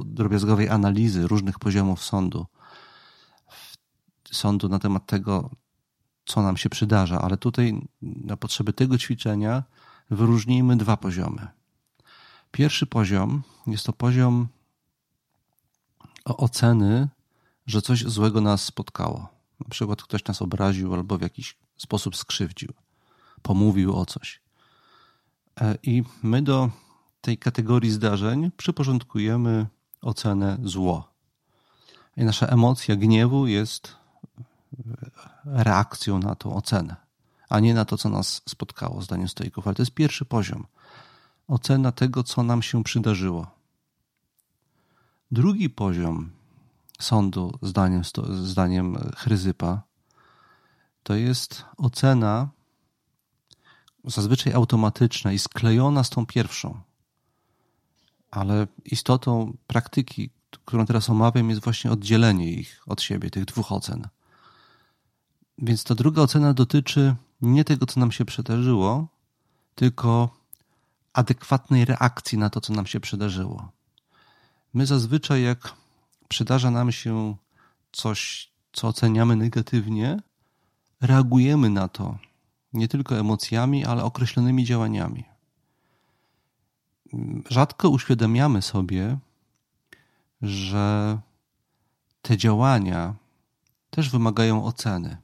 drobiazgowej 0.06 0.70
analizy 0.70 1.28
różnych 1.28 1.60
poziomów 1.60 2.04
sądu. 2.04 2.46
Sądu 4.32 4.70
na 4.70 4.80
temat 4.80 5.06
tego, 5.06 5.50
co 6.26 6.42
nam 6.42 6.58
się 6.58 6.70
przydarza, 6.70 7.22
ale 7.22 7.38
tutaj 7.38 7.88
na 8.02 8.38
potrzeby 8.38 8.74
tego 8.74 8.98
ćwiczenia 8.98 9.64
wyróżnijmy 10.10 10.78
dwa 10.78 10.98
poziomy. 10.98 11.57
Pierwszy 12.58 12.86
poziom 12.86 13.44
jest 13.68 13.86
to 13.86 13.94
poziom 13.94 14.48
oceny, 16.26 17.08
że 17.68 17.82
coś 17.82 18.04
złego 18.04 18.42
nas 18.42 18.64
spotkało. 18.64 19.30
Na 19.60 19.70
przykład 19.70 20.04
ktoś 20.04 20.26
nas 20.26 20.42
obraził 20.42 20.94
albo 20.94 21.18
w 21.18 21.22
jakiś 21.22 21.58
sposób 21.78 22.16
skrzywdził, 22.16 22.74
pomówił 23.42 23.96
o 23.96 24.06
coś. 24.06 24.42
E, 25.62 25.78
I 25.84 26.04
my 26.24 26.42
do 26.42 26.70
tej 27.22 27.38
kategorii 27.38 27.92
zdarzeń 27.92 28.52
przyporządkujemy 28.58 29.68
ocenę 30.02 30.58
zło. 30.64 31.10
I 32.18 32.24
nasza 32.24 32.48
emocja 32.48 32.96
gniewu 32.96 33.48
jest 33.48 33.96
reakcją 35.46 36.20
na 36.20 36.36
tą 36.36 36.56
ocenę, 36.56 36.96
a 37.50 37.60
nie 37.60 37.74
na 37.74 37.86
to, 37.86 37.98
co 37.98 38.10
nas 38.10 38.42
spotkało, 38.50 39.02
zdaniem 39.02 39.28
stoików. 39.28 39.68
Ale 39.68 39.76
to 39.76 39.82
jest 39.82 39.94
pierwszy 39.94 40.26
poziom. 40.26 40.66
Ocena 41.48 41.92
tego, 41.92 42.24
co 42.24 42.44
nam 42.44 42.62
się 42.62 42.84
przydarzyło. 42.84 43.48
Drugi 45.32 45.70
poziom 45.70 46.30
sądu, 47.00 47.60
zdaniem, 47.62 48.02
zdaniem 48.44 48.98
Chryzypa, 49.16 49.82
to 51.04 51.16
jest 51.16 51.66
ocena 51.78 52.50
zazwyczaj 54.04 54.54
automatyczna 54.54 55.32
i 55.32 55.40
sklejona 55.40 56.04
z 56.04 56.10
tą 56.10 56.26
pierwszą. 56.26 56.82
Ale 58.32 58.68
istotą 58.86 59.58
praktyki, 59.68 60.30
którą 60.66 60.86
teraz 60.86 61.10
omawiam, 61.10 61.50
jest 61.50 61.64
właśnie 61.64 61.92
oddzielenie 61.92 62.52
ich 62.52 62.82
od 62.86 63.02
siebie, 63.02 63.30
tych 63.30 63.46
dwóch 63.46 63.72
ocen. 63.72 64.08
Więc 65.58 65.84
ta 65.84 65.96
druga 65.96 66.22
ocena 66.22 66.54
dotyczy 66.54 67.16
nie 67.42 67.64
tego, 67.64 67.86
co 67.86 68.00
nam 68.00 68.12
się 68.12 68.26
przydarzyło, 68.26 69.08
tylko 69.76 70.37
adekwatnej 71.18 71.86
reakcji 71.86 72.38
na 72.38 72.50
to, 72.50 72.62
co 72.62 72.74
nam 72.74 72.86
się 72.86 73.00
przydarzyło. 73.00 73.72
My 74.74 74.86
zazwyczaj, 74.86 75.44
jak 75.44 75.74
przydarza 76.28 76.72
nam 76.72 76.92
się 76.92 77.36
coś, 77.92 78.52
co 78.72 78.88
oceniamy 78.88 79.36
negatywnie, 79.36 80.20
reagujemy 81.02 81.70
na 81.70 81.88
to 81.88 82.18
nie 82.74 82.88
tylko 82.88 83.20
emocjami, 83.20 83.86
ale 83.86 84.04
określonymi 84.04 84.66
działaniami. 84.66 85.24
Rzadko 87.50 87.90
uświadamiamy 87.90 88.62
sobie, 88.62 89.18
że 90.42 91.20
te 92.22 92.38
działania 92.38 93.16
też 93.90 94.10
wymagają 94.10 94.66
oceny, 94.66 95.18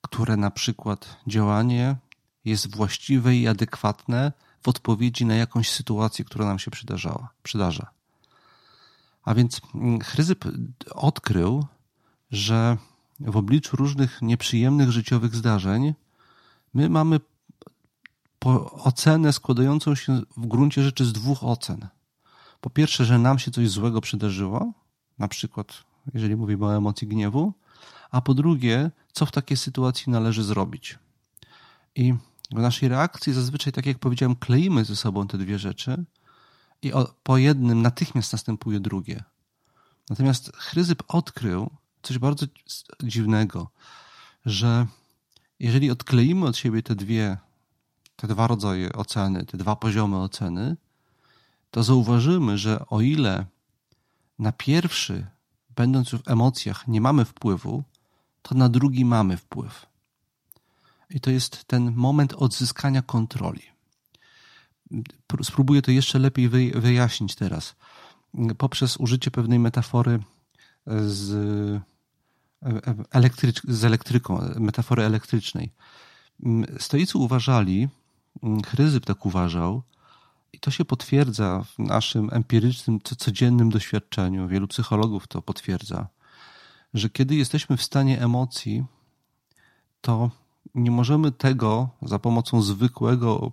które 0.00 0.36
na 0.36 0.50
przykład 0.50 1.16
działanie 1.26 1.96
jest 2.44 2.76
właściwe 2.76 3.36
i 3.36 3.48
adekwatne 3.48 4.32
w 4.62 4.68
odpowiedzi 4.68 5.26
na 5.26 5.34
jakąś 5.34 5.70
sytuację, 5.70 6.24
która 6.24 6.44
nam 6.44 6.58
się 6.58 6.70
przydarzała, 6.70 7.28
przydarza. 7.42 7.90
A 9.24 9.34
więc 9.34 9.60
mm, 9.74 10.00
Chryzyp 10.00 10.44
odkrył, 10.94 11.66
że 12.30 12.76
w 13.20 13.36
obliczu 13.36 13.76
różnych 13.76 14.22
nieprzyjemnych 14.22 14.90
życiowych 14.90 15.36
zdarzeń 15.36 15.94
my 16.74 16.88
mamy 16.88 17.20
ocenę 18.72 19.32
składającą 19.32 19.94
się 19.94 20.22
w 20.36 20.46
gruncie 20.46 20.82
rzeczy 20.82 21.04
z 21.04 21.12
dwóch 21.12 21.44
ocen. 21.44 21.88
Po 22.60 22.70
pierwsze, 22.70 23.04
że 23.04 23.18
nam 23.18 23.38
się 23.38 23.50
coś 23.50 23.68
złego 23.68 24.00
przydarzyło, 24.00 24.72
na 25.18 25.28
przykład 25.28 25.84
jeżeli 26.14 26.36
mówimy 26.36 26.66
o 26.66 26.76
emocji 26.76 27.08
gniewu, 27.08 27.52
a 28.10 28.20
po 28.20 28.34
drugie, 28.34 28.90
co 29.12 29.26
w 29.26 29.32
takiej 29.32 29.56
sytuacji 29.56 30.12
należy 30.12 30.44
zrobić. 30.44 30.98
I 31.94 32.14
w 32.52 32.60
naszej 32.60 32.88
reakcji 32.88 33.32
zazwyczaj, 33.32 33.72
tak 33.72 33.86
jak 33.86 33.98
powiedziałem, 33.98 34.36
kleimy 34.36 34.84
ze 34.84 34.96
sobą 34.96 35.26
te 35.26 35.38
dwie 35.38 35.58
rzeczy, 35.58 36.04
i 36.82 36.92
po 37.22 37.36
jednym 37.36 37.82
natychmiast 37.82 38.32
następuje 38.32 38.80
drugie. 38.80 39.24
Natomiast 40.10 40.56
Chryzyp 40.56 41.02
odkrył 41.08 41.70
coś 42.02 42.18
bardzo 42.18 42.46
dziwnego, 43.02 43.70
że 44.46 44.86
jeżeli 45.58 45.90
odkleimy 45.90 46.46
od 46.46 46.56
siebie 46.56 46.82
te 46.82 46.94
dwie, 46.94 47.38
te 48.16 48.26
dwa 48.26 48.46
rodzaje 48.46 48.92
oceny, 48.92 49.46
te 49.46 49.58
dwa 49.58 49.76
poziomy 49.76 50.16
oceny, 50.16 50.76
to 51.70 51.82
zauważymy, 51.82 52.58
że 52.58 52.86
o 52.86 53.00
ile 53.00 53.46
na 54.38 54.52
pierwszy, 54.52 55.26
będąc 55.76 56.10
w 56.10 56.28
emocjach, 56.28 56.88
nie 56.88 57.00
mamy 57.00 57.24
wpływu, 57.24 57.84
to 58.42 58.54
na 58.54 58.68
drugi 58.68 59.04
mamy 59.04 59.36
wpływ. 59.36 59.86
I 61.10 61.20
to 61.20 61.30
jest 61.30 61.64
ten 61.64 61.92
moment 61.96 62.32
odzyskania 62.32 63.02
kontroli 63.02 63.62
spróbuję 65.42 65.82
to 65.82 65.90
jeszcze 65.90 66.18
lepiej 66.18 66.48
wyjaśnić 66.74 67.34
teraz. 67.34 67.76
Poprzez 68.58 68.96
użycie 68.96 69.30
pewnej 69.30 69.58
metafory 69.58 70.18
z, 70.86 71.82
elektrycz, 73.10 73.62
z 73.68 73.84
elektryką, 73.84 74.40
metafory 74.56 75.02
elektrycznej. 75.02 75.72
Stoicy 76.78 77.18
uważali, 77.18 77.88
Chryzyp 78.66 79.06
tak 79.06 79.26
uważał, 79.26 79.82
i 80.52 80.58
to 80.58 80.70
się 80.70 80.84
potwierdza 80.84 81.64
w 81.64 81.78
naszym 81.78 82.28
empirycznym, 82.32 83.00
codziennym 83.18 83.70
doświadczeniu, 83.70 84.48
wielu 84.48 84.68
psychologów 84.68 85.26
to 85.26 85.42
potwierdza, 85.42 86.08
że 86.94 87.10
kiedy 87.10 87.34
jesteśmy 87.34 87.76
w 87.76 87.82
stanie 87.82 88.22
emocji, 88.22 88.84
to 90.00 90.30
nie 90.74 90.90
możemy 90.90 91.32
tego 91.32 91.88
za 92.02 92.18
pomocą 92.18 92.62
zwykłego 92.62 93.52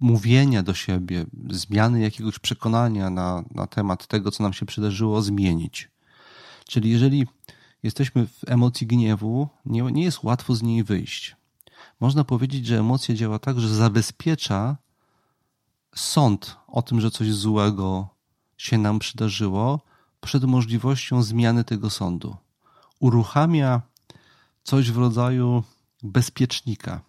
mówienia 0.00 0.62
do 0.62 0.74
siebie, 0.74 1.26
zmiany 1.50 2.00
jakiegoś 2.00 2.38
przekonania 2.38 3.10
na, 3.10 3.44
na 3.50 3.66
temat 3.66 4.06
tego, 4.06 4.30
co 4.30 4.42
nam 4.42 4.52
się 4.52 4.66
przydarzyło, 4.66 5.22
zmienić. 5.22 5.90
Czyli 6.68 6.90
jeżeli 6.90 7.26
jesteśmy 7.82 8.26
w 8.26 8.38
emocji 8.46 8.86
gniewu, 8.86 9.48
nie, 9.66 9.82
nie 9.82 10.04
jest 10.04 10.22
łatwo 10.22 10.54
z 10.54 10.62
niej 10.62 10.84
wyjść. 10.84 11.36
Można 12.00 12.24
powiedzieć, 12.24 12.66
że 12.66 12.78
emocja 12.78 13.14
działa 13.14 13.38
tak, 13.38 13.60
że 13.60 13.74
zabezpiecza 13.74 14.76
sąd 15.94 16.56
o 16.68 16.82
tym, 16.82 17.00
że 17.00 17.10
coś 17.10 17.32
złego 17.32 18.08
się 18.56 18.78
nam 18.78 18.98
przydarzyło, 18.98 19.80
przed 20.20 20.44
możliwością 20.44 21.22
zmiany 21.22 21.64
tego 21.64 21.90
sądu. 21.90 22.36
Uruchamia 23.00 23.82
coś 24.62 24.90
w 24.90 24.98
rodzaju 24.98 25.62
bezpiecznika 26.02 27.00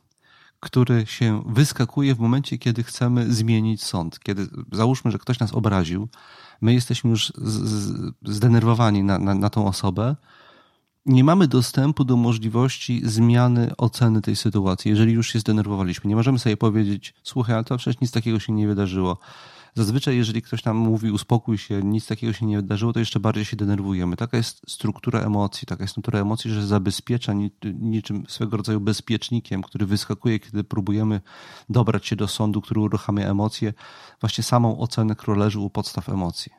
który 0.63 1.06
się 1.06 1.44
wyskakuje 1.46 2.16
w 2.16 2.20
momencie, 2.20 2.58
kiedy 2.58 2.84
chcemy 2.84 3.34
zmienić 3.34 3.84
sąd. 3.84 4.20
Kiedy 4.20 4.48
załóżmy, 4.72 5.12
że 5.12 5.18
ktoś 5.20 5.39
nas 5.39 5.54
obraził, 5.54 6.08
my 6.62 6.74
jesteśmy 6.74 7.10
już 7.10 7.34
zdenerwowani 8.24 9.04
na, 9.04 9.20
na, 9.20 9.36
na 9.36 9.50
tą 9.50 9.68
osobę 9.68 10.16
nie 11.06 11.24
mamy 11.24 11.48
dostępu 11.48 12.04
do 12.04 12.18
możliwości 12.18 13.02
zmiany 13.04 13.72
oceny 13.78 14.22
tej 14.22 14.36
sytuacji, 14.36 14.92
jeżeli 14.92 15.13
już 15.13 15.28
się 15.28 15.39
zdenerwowaliśmy. 15.39 16.08
Nie 16.10 16.16
możemy 16.16 16.39
sobie 16.39 16.58
powiedzieć, 16.58 17.13
słuchaj, 17.24 17.66
to 17.66 17.78
przecież 17.78 18.02
nic 18.02 18.12
takiego 18.12 18.39
się 18.39 18.54
nie 18.54 18.68
wydarzyło. 18.68 19.18
Zazwyczaj, 19.76 20.18
jeżeli 20.18 20.42
ktoś 20.42 20.64
nam 20.64 20.78
mówi, 20.78 21.12
uspokój 21.12 21.58
się, 21.58 21.84
nic 21.84 22.08
takiego 22.08 22.34
się 22.34 22.46
nie 22.46 22.58
wydarzyło, 22.58 22.94
to 22.94 23.00
jeszcze 23.00 23.20
bardziej 23.20 23.46
się 23.46 23.56
denerwujemy. 23.56 24.18
Taka 24.18 24.38
jest 24.38 24.62
struktura 24.68 25.20
emocji, 25.20 25.66
taka 25.66 25.84
jest 25.84 25.98
natura 25.98 26.20
emocji, 26.20 26.52
że 26.52 26.68
zabezpiecza 26.68 27.34
niczym 27.80 28.24
swego 28.28 28.58
rodzaju 28.58 28.80
bezpiecznikiem, 28.80 29.62
który 29.62 29.86
wyskakuje, 29.86 30.40
kiedy 30.40 30.64
próbujemy 30.64 31.22
dobrać 31.70 32.08
się 32.08 32.16
do 32.16 32.28
sądu, 32.28 32.62
który 32.62 32.82
uruchamia 32.82 33.28
emocje, 33.28 33.74
właśnie 34.22 34.44
samą 34.44 34.80
ocenę, 34.80 35.16
która 35.16 35.38
leży 35.38 35.60
u 35.60 35.70
podstaw 35.70 36.10
emocji. 36.10 36.52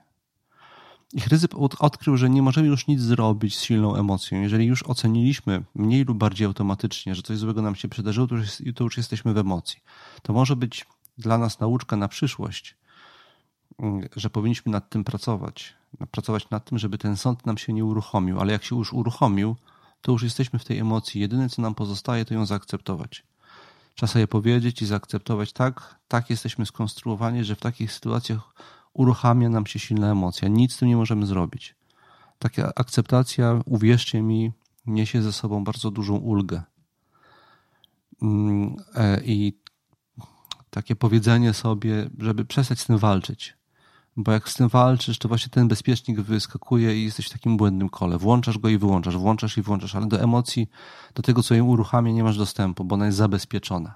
I 1.12 1.20
Chryzyp 1.20 1.54
odkrył, 1.78 2.16
że 2.16 2.30
nie 2.30 2.42
możemy 2.42 2.68
już 2.68 2.86
nic 2.86 3.00
zrobić 3.00 3.58
z 3.58 3.62
silną 3.62 3.96
emocją. 3.96 4.40
Jeżeli 4.40 4.66
już 4.66 4.82
oceniliśmy 4.82 5.64
mniej 5.74 6.04
lub 6.04 6.18
bardziej 6.18 6.46
automatycznie, 6.46 7.14
że 7.14 7.22
coś 7.22 7.38
złego 7.38 7.62
nam 7.62 7.74
się 7.74 7.88
przydarzyło, 7.88 8.26
to 8.26 8.34
już, 8.34 8.48
to 8.74 8.84
już 8.84 8.96
jesteśmy 8.96 9.34
w 9.34 9.38
emocji. 9.38 9.80
To 10.22 10.32
może 10.32 10.56
być 10.56 10.86
dla 11.18 11.38
nas 11.38 11.60
nauczka 11.60 11.96
na 11.96 12.08
przyszłość, 12.08 12.76
że 14.16 14.30
powinniśmy 14.30 14.72
nad 14.72 14.90
tym 14.90 15.04
pracować. 15.04 15.74
Pracować 16.10 16.50
nad 16.50 16.64
tym, 16.64 16.78
żeby 16.78 16.98
ten 16.98 17.16
sąd 17.16 17.46
nam 17.46 17.58
się 17.58 17.72
nie 17.72 17.84
uruchomił, 17.84 18.40
ale 18.40 18.52
jak 18.52 18.64
się 18.64 18.76
już 18.76 18.92
uruchomił, 18.92 19.56
to 20.00 20.12
już 20.12 20.22
jesteśmy 20.22 20.58
w 20.58 20.64
tej 20.64 20.78
emocji. 20.78 21.20
Jedyne, 21.20 21.48
co 21.48 21.62
nam 21.62 21.74
pozostaje, 21.74 22.24
to 22.24 22.34
ją 22.34 22.46
zaakceptować. 22.46 23.24
Trzeba 23.94 24.12
sobie 24.12 24.28
powiedzieć 24.28 24.82
i 24.82 24.86
zaakceptować 24.86 25.52
tak, 25.52 25.98
tak 26.08 26.30
jesteśmy 26.30 26.66
skonstruowani, 26.66 27.44
że 27.44 27.54
w 27.54 27.60
takich 27.60 27.92
sytuacjach 27.92 28.54
uruchamia 28.92 29.48
nam 29.48 29.66
się 29.66 29.78
silna 29.78 30.10
emocja. 30.10 30.48
Nic 30.48 30.72
z 30.72 30.76
tym 30.76 30.88
nie 30.88 30.96
możemy 30.96 31.26
zrobić. 31.26 31.74
Taka 32.38 32.72
akceptacja, 32.74 33.60
uwierzcie 33.64 34.22
mi, 34.22 34.52
niesie 34.86 35.22
ze 35.22 35.32
sobą 35.32 35.64
bardzo 35.64 35.90
dużą 35.90 36.16
ulgę. 36.16 36.62
Mm, 38.22 38.76
e, 38.94 39.20
I 39.24 39.58
takie 40.70 40.96
powiedzenie 40.96 41.52
sobie, 41.52 42.10
żeby 42.18 42.44
przestać 42.44 42.80
z 42.80 42.86
tym 42.86 42.98
walczyć. 42.98 43.56
Bo 44.16 44.32
jak 44.32 44.48
z 44.48 44.54
tym 44.54 44.68
walczysz, 44.68 45.18
to 45.18 45.28
właśnie 45.28 45.50
ten 45.50 45.68
bezpiecznik 45.68 46.20
wyskakuje 46.20 47.00
i 47.00 47.04
jesteś 47.04 47.26
w 47.26 47.32
takim 47.32 47.56
błędnym 47.56 47.88
kole. 47.88 48.18
Włączasz 48.18 48.58
go 48.58 48.68
i 48.68 48.78
wyłączasz, 48.78 49.16
włączasz 49.16 49.58
i 49.58 49.62
włączasz, 49.62 49.94
ale 49.94 50.06
do 50.06 50.20
emocji, 50.20 50.68
do 51.14 51.22
tego, 51.22 51.42
co 51.42 51.54
ją 51.54 51.64
uruchamia, 51.64 52.12
nie 52.12 52.24
masz 52.24 52.38
dostępu, 52.38 52.84
bo 52.84 52.94
ona 52.94 53.06
jest 53.06 53.18
zabezpieczona. 53.18 53.94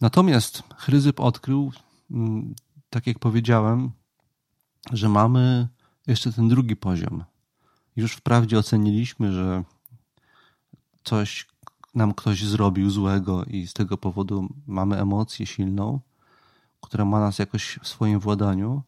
Natomiast 0.00 0.62
Chryzyp 0.76 1.20
odkrył 1.20 1.72
mm, 2.10 2.54
tak 2.90 3.06
jak 3.06 3.18
powiedziałem, 3.18 3.90
że 4.92 5.08
mamy 5.08 5.68
jeszcze 6.06 6.32
ten 6.32 6.48
drugi 6.48 6.76
poziom. 6.76 7.24
Już 7.96 8.12
wprawdzie 8.12 8.58
oceniliśmy, 8.58 9.32
że 9.32 9.64
coś 11.04 11.46
nam 11.94 12.14
ktoś 12.14 12.44
zrobił 12.44 12.90
złego 12.90 13.44
i 13.44 13.66
z 13.66 13.72
tego 13.72 13.98
powodu 13.98 14.48
mamy 14.66 15.00
emocję 15.00 15.46
silną, 15.46 16.00
która 16.82 17.04
ma 17.04 17.20
nas 17.20 17.38
jakoś 17.38 17.78
w 17.82 17.88
swoim 17.88 18.20
władaniu. 18.20 18.82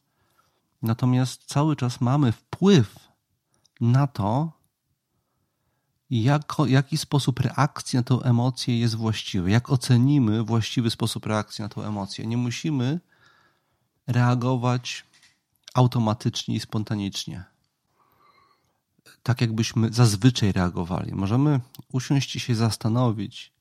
Natomiast 0.83 1.45
cały 1.45 1.77
czas 1.77 2.01
mamy 2.01 2.33
wpływ 2.33 3.09
na 3.81 4.07
to, 4.07 4.53
jaki 6.67 6.97
sposób 6.99 7.41
reakcji 7.41 7.97
na 7.97 8.03
tę 8.03 8.15
emocję 8.15 8.79
jest 8.79 8.95
właściwy, 8.95 9.51
jak 9.51 9.71
ocenimy 9.71 10.43
właściwy 10.43 10.91
sposób 10.91 11.27
reakcji 11.27 11.63
na 11.63 11.69
tę 11.69 11.81
emocję. 11.81 12.27
Nie 12.27 12.37
musimy 12.37 13.01
reagować 14.07 15.05
automatycznie 15.75 16.55
i 16.55 16.61
spontanicznie. 16.61 17.45
Tak 19.23 19.41
jakbyśmy 19.41 19.93
zazwyczaj 19.93 20.53
reagowali. 20.53 21.15
Możemy 21.15 21.61
usiąść 21.93 22.37
i 22.37 22.41
się 22.41 22.55
zastanowić, 22.55 23.54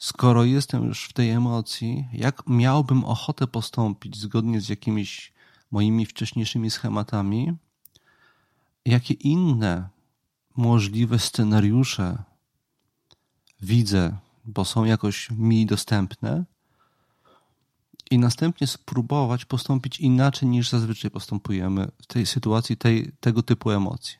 skoro 0.00 0.44
jestem 0.44 0.84
już 0.84 1.04
w 1.04 1.12
tej 1.12 1.30
emocji, 1.30 2.08
jak 2.12 2.42
miałbym 2.46 3.04
ochotę 3.04 3.46
postąpić 3.46 4.16
zgodnie 4.16 4.60
z 4.60 4.68
jakimiś 4.68 5.32
moimi 5.70 6.06
wcześniejszymi 6.06 6.70
schematami, 6.70 7.52
jakie 8.84 9.14
inne 9.14 9.88
możliwe 10.56 11.18
scenariusze 11.18 12.22
widzę, 13.62 14.16
bo 14.44 14.64
są 14.64 14.84
jakoś 14.84 15.30
mi 15.30 15.66
dostępne, 15.66 16.44
i 18.10 18.18
następnie 18.18 18.66
spróbować 18.66 19.44
postąpić 19.44 20.00
inaczej 20.00 20.48
niż 20.48 20.68
zazwyczaj 20.68 21.10
postępujemy 21.10 21.88
w 22.02 22.06
tej 22.06 22.26
sytuacji 22.26 22.76
tej, 22.76 23.12
tego 23.20 23.42
typu 23.42 23.70
emocji. 23.70 24.18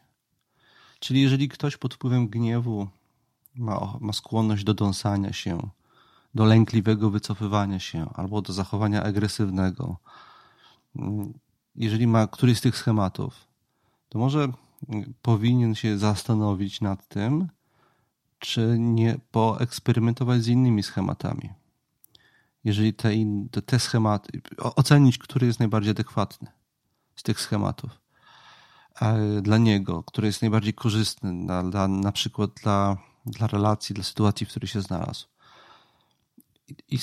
Czyli 1.00 1.22
jeżeli 1.22 1.48
ktoś 1.48 1.76
pod 1.76 1.94
wpływem 1.94 2.28
gniewu 2.28 2.88
ma, 3.54 3.98
ma 4.00 4.12
skłonność 4.12 4.64
do 4.64 4.74
dąsania 4.74 5.32
się, 5.32 5.70
do 6.34 6.44
lękliwego 6.44 7.10
wycofywania 7.10 7.78
się 7.78 8.10
albo 8.14 8.42
do 8.42 8.52
zachowania 8.52 9.02
agresywnego, 9.02 9.96
jeżeli 11.74 12.06
ma 12.06 12.26
któryś 12.26 12.58
z 12.58 12.60
tych 12.60 12.76
schematów, 12.76 13.46
to 14.08 14.18
może 14.18 14.48
powinien 15.22 15.74
się 15.74 15.98
zastanowić 15.98 16.80
nad 16.80 17.08
tym, 17.08 17.48
czy 18.38 18.76
nie 18.78 19.18
poeksperymentować 19.30 20.42
z 20.42 20.48
innymi 20.48 20.82
schematami. 20.82 21.50
Jeżeli 22.64 22.94
te, 22.94 23.10
te, 23.66 23.78
schematy, 23.78 24.42
ocenić, 24.58 25.18
który 25.18 25.46
jest 25.46 25.58
najbardziej 25.58 25.90
adekwatny 25.90 26.48
z 27.16 27.22
tych 27.22 27.40
schematów. 27.40 28.00
Dla 29.42 29.58
niego, 29.58 30.02
który 30.02 30.26
jest 30.26 30.42
najbardziej 30.42 30.74
korzystny 30.74 31.46
dla, 31.46 31.62
dla, 31.62 31.88
na 31.88 32.12
przykład 32.12 32.50
dla, 32.62 32.96
dla 33.26 33.46
relacji, 33.46 33.94
dla 33.94 34.04
sytuacji, 34.04 34.46
w 34.46 34.48
której 34.50 34.68
się 34.68 34.80
znalazł. 34.80 35.26
I 36.88 36.98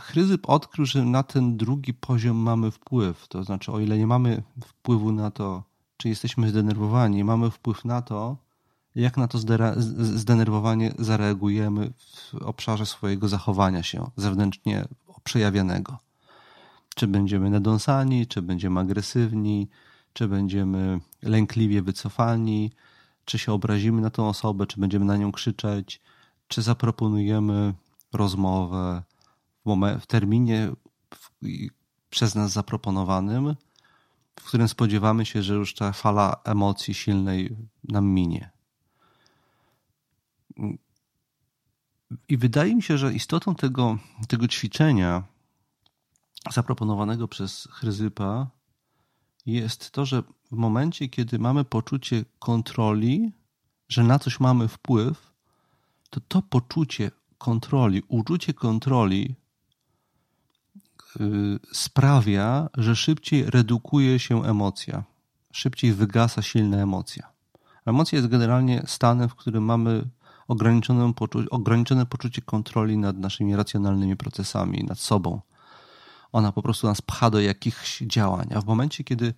Chryzyp 0.00 0.48
odkrył, 0.48 0.86
że 0.86 1.04
na 1.04 1.22
ten 1.22 1.56
drugi 1.56 1.94
poziom 1.94 2.36
mamy 2.36 2.70
wpływ. 2.70 3.28
To 3.28 3.44
znaczy, 3.44 3.72
o 3.72 3.80
ile 3.80 3.98
nie 3.98 4.06
mamy 4.06 4.42
wpływu 4.64 5.12
na 5.12 5.30
to, 5.30 5.62
czy 5.96 6.08
jesteśmy 6.08 6.48
zdenerwowani, 6.48 7.24
mamy 7.24 7.50
wpływ 7.50 7.84
na 7.84 8.02
to, 8.02 8.36
jak 8.94 9.16
na 9.16 9.28
to 9.28 9.38
zdenerwowanie 9.98 10.94
zareagujemy 10.98 11.92
w 11.96 12.34
obszarze 12.34 12.86
swojego 12.86 13.28
zachowania 13.28 13.82
się 13.82 14.10
zewnętrznie 14.16 14.84
przejawianego. 15.24 15.98
Czy 16.94 17.06
będziemy 17.06 17.50
nadąsani, 17.50 18.26
czy 18.26 18.42
będziemy 18.42 18.80
agresywni, 18.80 19.68
czy 20.12 20.28
będziemy 20.28 21.00
lękliwie 21.22 21.82
wycofani, 21.82 22.72
czy 23.24 23.38
się 23.38 23.52
obrazimy 23.52 24.00
na 24.00 24.10
tą 24.10 24.28
osobę, 24.28 24.66
czy 24.66 24.80
będziemy 24.80 25.04
na 25.04 25.16
nią 25.16 25.32
krzyczeć, 25.32 26.00
czy 26.48 26.62
zaproponujemy 26.62 27.74
rozmowę 28.12 29.02
w, 30.00 30.06
terminie 30.06 30.72
przez 32.10 32.34
nas 32.34 32.52
zaproponowanym, 32.52 33.54
w 34.40 34.44
którym 34.44 34.68
spodziewamy 34.68 35.26
się, 35.26 35.42
że 35.42 35.54
już 35.54 35.74
ta 35.74 35.92
fala 35.92 36.36
emocji 36.44 36.94
silnej 36.94 37.56
nam 37.84 38.06
minie. 38.06 38.50
I 42.28 42.36
wydaje 42.36 42.76
mi 42.76 42.82
się, 42.82 42.98
że 42.98 43.14
istotą 43.14 43.54
tego, 43.54 43.98
tego 44.28 44.48
ćwiczenia 44.48 45.22
zaproponowanego 46.52 47.28
przez 47.28 47.68
Chryzypa 47.72 48.46
jest 49.46 49.90
to, 49.90 50.06
że 50.06 50.22
w 50.52 50.56
momencie, 50.56 51.08
kiedy 51.08 51.38
mamy 51.38 51.64
poczucie 51.64 52.24
kontroli, 52.38 53.32
że 53.88 54.04
na 54.04 54.18
coś 54.18 54.40
mamy 54.40 54.68
wpływ, 54.68 55.32
to 56.10 56.20
to 56.28 56.42
poczucie 56.42 57.10
kontroli, 57.38 58.02
uczucie 58.08 58.54
kontroli 58.54 59.34
yy, 61.20 61.58
sprawia, 61.72 62.68
że 62.76 62.96
szybciej 62.96 63.50
redukuje 63.50 64.18
się 64.18 64.44
emocja, 64.44 65.04
szybciej 65.52 65.92
wygasa 65.92 66.42
silna 66.42 66.76
emocja. 66.76 67.34
Emocja 67.86 68.16
jest 68.16 68.28
generalnie 68.28 68.82
stanem, 68.86 69.28
w 69.28 69.34
którym 69.34 69.64
mamy 69.64 70.08
ograniczone, 70.48 71.12
ograniczone 71.50 72.06
poczucie 72.06 72.42
kontroli 72.42 72.98
nad 72.98 73.18
naszymi 73.18 73.56
racjonalnymi 73.56 74.16
procesami, 74.16 74.84
nad 74.84 74.98
sobą. 74.98 75.40
Ona 76.34 76.52
po 76.52 76.62
prostu 76.62 76.86
nas 76.86 77.02
pcha 77.02 77.30
do 77.30 77.40
jakichś 77.40 78.02
działań, 78.02 78.48
a 78.54 78.60
w 78.60 78.66
momencie, 78.66 79.04
kiedy 79.04 79.34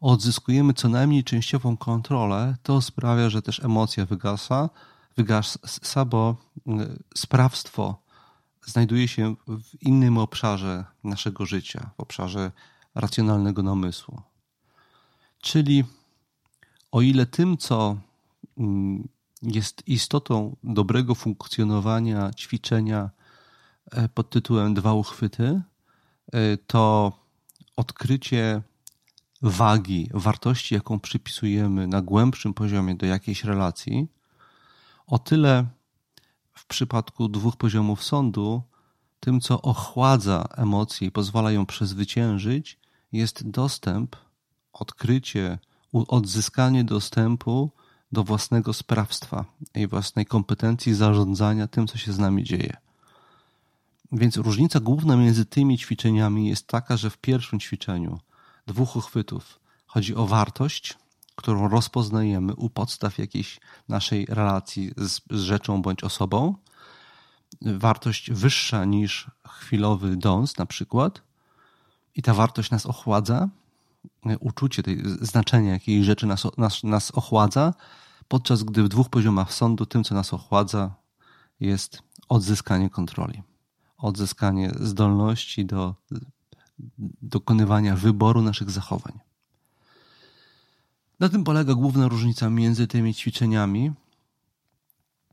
odzyskujemy 0.00 0.74
co 0.74 0.88
najmniej 0.88 1.24
częściową 1.24 1.76
kontrolę, 1.76 2.56
to 2.62 2.80
sprawia, 2.80 3.30
że 3.30 3.42
też 3.42 3.64
emocja 3.64 4.06
wygasa, 4.06 4.70
wygasa, 5.16 6.04
bo 6.04 6.36
y, 6.56 6.70
sprawstwo 7.14 8.02
znajduje 8.66 9.08
się 9.08 9.36
w 9.46 9.82
innym 9.82 10.18
obszarze 10.18 10.84
naszego 11.04 11.46
życia, 11.46 11.90
w 11.96 12.00
obszarze 12.00 12.52
racjonalnego 12.94 13.62
namysłu. 13.62 14.22
Czyli 15.40 15.84
o 16.92 17.02
ile 17.02 17.26
tym, 17.26 17.56
co 17.56 17.96
mm, 18.58 19.08
jest 19.42 19.88
istotą 19.88 20.56
dobrego 20.64 21.14
funkcjonowania 21.14 22.30
ćwiczenia 22.32 23.10
e, 23.90 24.08
pod 24.08 24.30
tytułem 24.30 24.74
Dwa 24.74 24.92
uchwyty, 24.92 25.62
to 26.66 27.12
odkrycie 27.76 28.62
wagi, 29.42 30.10
wartości, 30.14 30.74
jaką 30.74 31.00
przypisujemy 31.00 31.86
na 31.86 32.02
głębszym 32.02 32.54
poziomie 32.54 32.94
do 32.94 33.06
jakiejś 33.06 33.44
relacji, 33.44 34.08
o 35.06 35.18
tyle 35.18 35.66
w 36.54 36.66
przypadku 36.66 37.28
dwóch 37.28 37.56
poziomów 37.56 38.04
sądu, 38.04 38.62
tym, 39.20 39.40
co 39.40 39.62
ochładza 39.62 40.48
emocje 40.56 41.08
i 41.08 41.10
pozwala 41.10 41.52
ją 41.52 41.66
przezwyciężyć, 41.66 42.78
jest 43.12 43.50
dostęp, 43.50 44.16
odkrycie, 44.72 45.58
odzyskanie 45.92 46.84
dostępu 46.84 47.70
do 48.12 48.24
własnego 48.24 48.72
sprawstwa 48.72 49.44
i 49.74 49.86
własnej 49.86 50.26
kompetencji 50.26 50.94
zarządzania 50.94 51.66
tym, 51.66 51.86
co 51.86 51.98
się 51.98 52.12
z 52.12 52.18
nami 52.18 52.44
dzieje. 52.44 52.76
Więc 54.12 54.36
różnica 54.36 54.80
główna 54.80 55.16
między 55.16 55.44
tymi 55.44 55.78
ćwiczeniami 55.78 56.48
jest 56.48 56.66
taka, 56.66 56.96
że 56.96 57.10
w 57.10 57.18
pierwszym 57.18 57.60
ćwiczeniu 57.60 58.20
dwóch 58.66 58.96
uchwytów 58.96 59.60
chodzi 59.86 60.14
o 60.14 60.26
wartość, 60.26 60.98
którą 61.36 61.68
rozpoznajemy 61.68 62.54
u 62.54 62.70
podstaw 62.70 63.18
jakiejś 63.18 63.60
naszej 63.88 64.26
relacji 64.26 64.92
z, 64.96 65.20
z 65.30 65.40
rzeczą 65.40 65.82
bądź 65.82 66.04
osobą. 66.04 66.54
Wartość 67.62 68.30
wyższa 68.30 68.84
niż 68.84 69.30
chwilowy 69.48 70.16
dąs, 70.16 70.58
na 70.58 70.66
przykład, 70.66 71.22
i 72.14 72.22
ta 72.22 72.34
wartość 72.34 72.70
nas 72.70 72.86
ochładza, 72.86 73.48
uczucie 74.40 74.82
tej 74.82 75.02
znaczenia 75.20 75.72
jakiejś 75.72 76.06
rzeczy 76.06 76.26
nas, 76.26 76.46
nas, 76.56 76.84
nas 76.84 77.10
ochładza, 77.10 77.74
podczas 78.28 78.62
gdy 78.62 78.82
w 78.82 78.88
dwóch 78.88 79.08
poziomach 79.08 79.52
sądu 79.52 79.86
tym, 79.86 80.04
co 80.04 80.14
nas 80.14 80.34
ochładza, 80.34 80.94
jest 81.60 82.02
odzyskanie 82.28 82.90
kontroli, 82.90 83.42
odzyskanie 83.98 84.70
zdolności 84.80 85.66
do 85.66 85.94
dokonywania 87.22 87.96
wyboru 87.96 88.42
naszych 88.42 88.70
zachowań. 88.70 89.18
Na 91.20 91.28
tym 91.28 91.44
polega 91.44 91.74
główna 91.74 92.08
różnica 92.08 92.50
między 92.50 92.86
tymi 92.86 93.14
ćwiczeniami. 93.14 93.92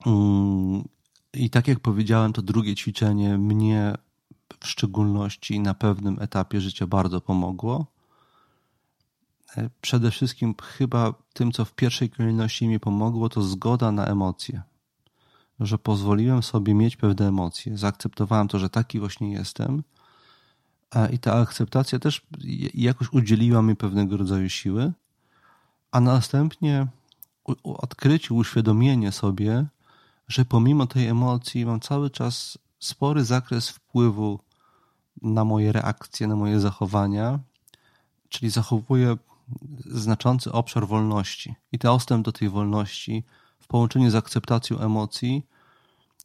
Mm, 0.06 0.84
I 1.34 1.50
tak 1.50 1.68
jak 1.68 1.80
powiedziałem, 1.80 2.34
to 2.34 2.42
drugie 2.42 2.76
ćwiczenie 2.76 3.38
mnie 3.38 3.94
w 4.60 4.68
szczególności 4.68 5.60
na 5.60 5.74
pewnym 5.74 6.20
etapie 6.20 6.62
życia 6.62 6.88
bardzo 6.88 7.22
pomogło. 7.22 7.86
E, 9.58 9.70
przede 9.82 10.12
wszystkim 10.12 10.56
chyba 10.62 11.14
tym, 11.34 11.52
co 11.52 11.66
w 11.66 11.74
pierwszej 11.74 12.10
kolejności 12.10 12.68
mi 12.68 12.80
pomogło, 12.80 13.30
to 13.30 13.42
zgoda 13.42 13.92
na 13.92 14.06
emocje. 14.06 14.62
Że 15.60 15.78
pozwoliłem 15.78 16.44
sobie 16.44 16.74
mieć 16.74 16.96
pewne 16.96 17.28
emocje, 17.28 17.78
zaakceptowałem 17.78 18.48
to, 18.48 18.60
że 18.60 18.70
taki 18.70 19.00
właśnie 19.00 19.32
jestem. 19.32 19.84
I 21.12 21.20
ta 21.20 21.34
akceptacja 21.34 22.00
też 22.00 22.22
jakoś 22.74 23.14
udzieliła 23.14 23.62
mi 23.62 23.76
pewnego 23.76 24.18
rodzaju 24.18 24.50
siły, 24.50 24.92
a 25.92 26.00
następnie 26.00 26.88
odkrycie, 27.64 28.34
uświadomienie 28.34 29.12
sobie, 29.12 29.66
że 30.28 30.46
pomimo 30.46 30.88
tej 30.88 31.08
emocji 31.08 31.66
mam 31.66 31.80
cały 31.80 32.10
czas 32.10 32.58
spory 32.80 33.26
zakres 33.26 33.70
wpływu 33.70 34.40
na 35.22 35.46
moje 35.46 35.72
reakcje, 35.72 36.28
na 36.28 36.36
moje 36.36 36.60
zachowania, 36.60 37.40
czyli 38.30 38.50
zachowuję 38.50 39.18
znaczący 39.86 40.52
obszar 40.52 40.88
wolności. 40.88 41.56
I 41.72 41.78
dostęp 41.78 42.26
do 42.26 42.32
tej 42.32 42.50
wolności 42.50 43.24
w 43.66 43.68
połączeniu 43.68 44.10
z 44.10 44.16
akceptacją 44.16 44.80
emocji 44.80 45.46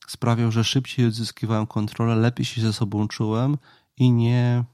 sprawiał, 0.07 0.53
że 0.53 0.65
szybciej 0.65 1.07
odzyskiwałem 1.07 1.67
kontrolę, 1.67 2.17
lepiej 2.17 2.47
się 2.47 2.61
ze 2.61 2.73
sobą 2.73 3.09
czułem 3.09 3.59
i 3.97 4.11
nie 4.11 4.65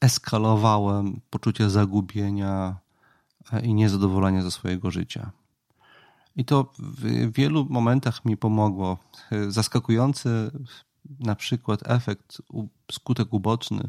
eskalowałem 0.00 1.20
poczucia 1.30 1.68
zagubienia 1.68 2.76
e, 3.52 3.60
i 3.60 3.74
niezadowolenia 3.74 4.42
ze 4.42 4.50
swojego 4.50 4.90
życia. 4.90 5.30
I 6.36 6.44
to 6.44 6.72
w 6.78 7.32
wielu 7.32 7.66
momentach 7.70 8.24
mi 8.24 8.36
pomogło. 8.36 8.98
Zaskakujący 9.48 10.50
na 11.20 11.34
przykład 11.34 11.80
efekt, 11.90 12.42
skutek 12.92 13.32
uboczny 13.32 13.88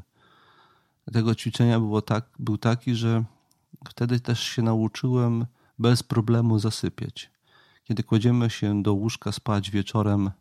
tego 1.14 1.36
ćwiczenia 1.36 1.80
było 1.80 2.02
tak, 2.02 2.26
był 2.40 2.58
taki, 2.58 2.96
że 2.96 3.24
wtedy 3.90 4.20
też 4.20 4.44
się 4.44 4.62
nauczyłem 4.62 5.46
bez 5.80 6.04
problemu 6.04 6.60
zasypiać. 6.60 7.32
Kiedy 7.90 8.04
kładziemy 8.04 8.50
się 8.50 8.84
do 8.84 8.94
łóżka 8.94 9.32
spać 9.32 9.72
wieczorem 9.72 10.32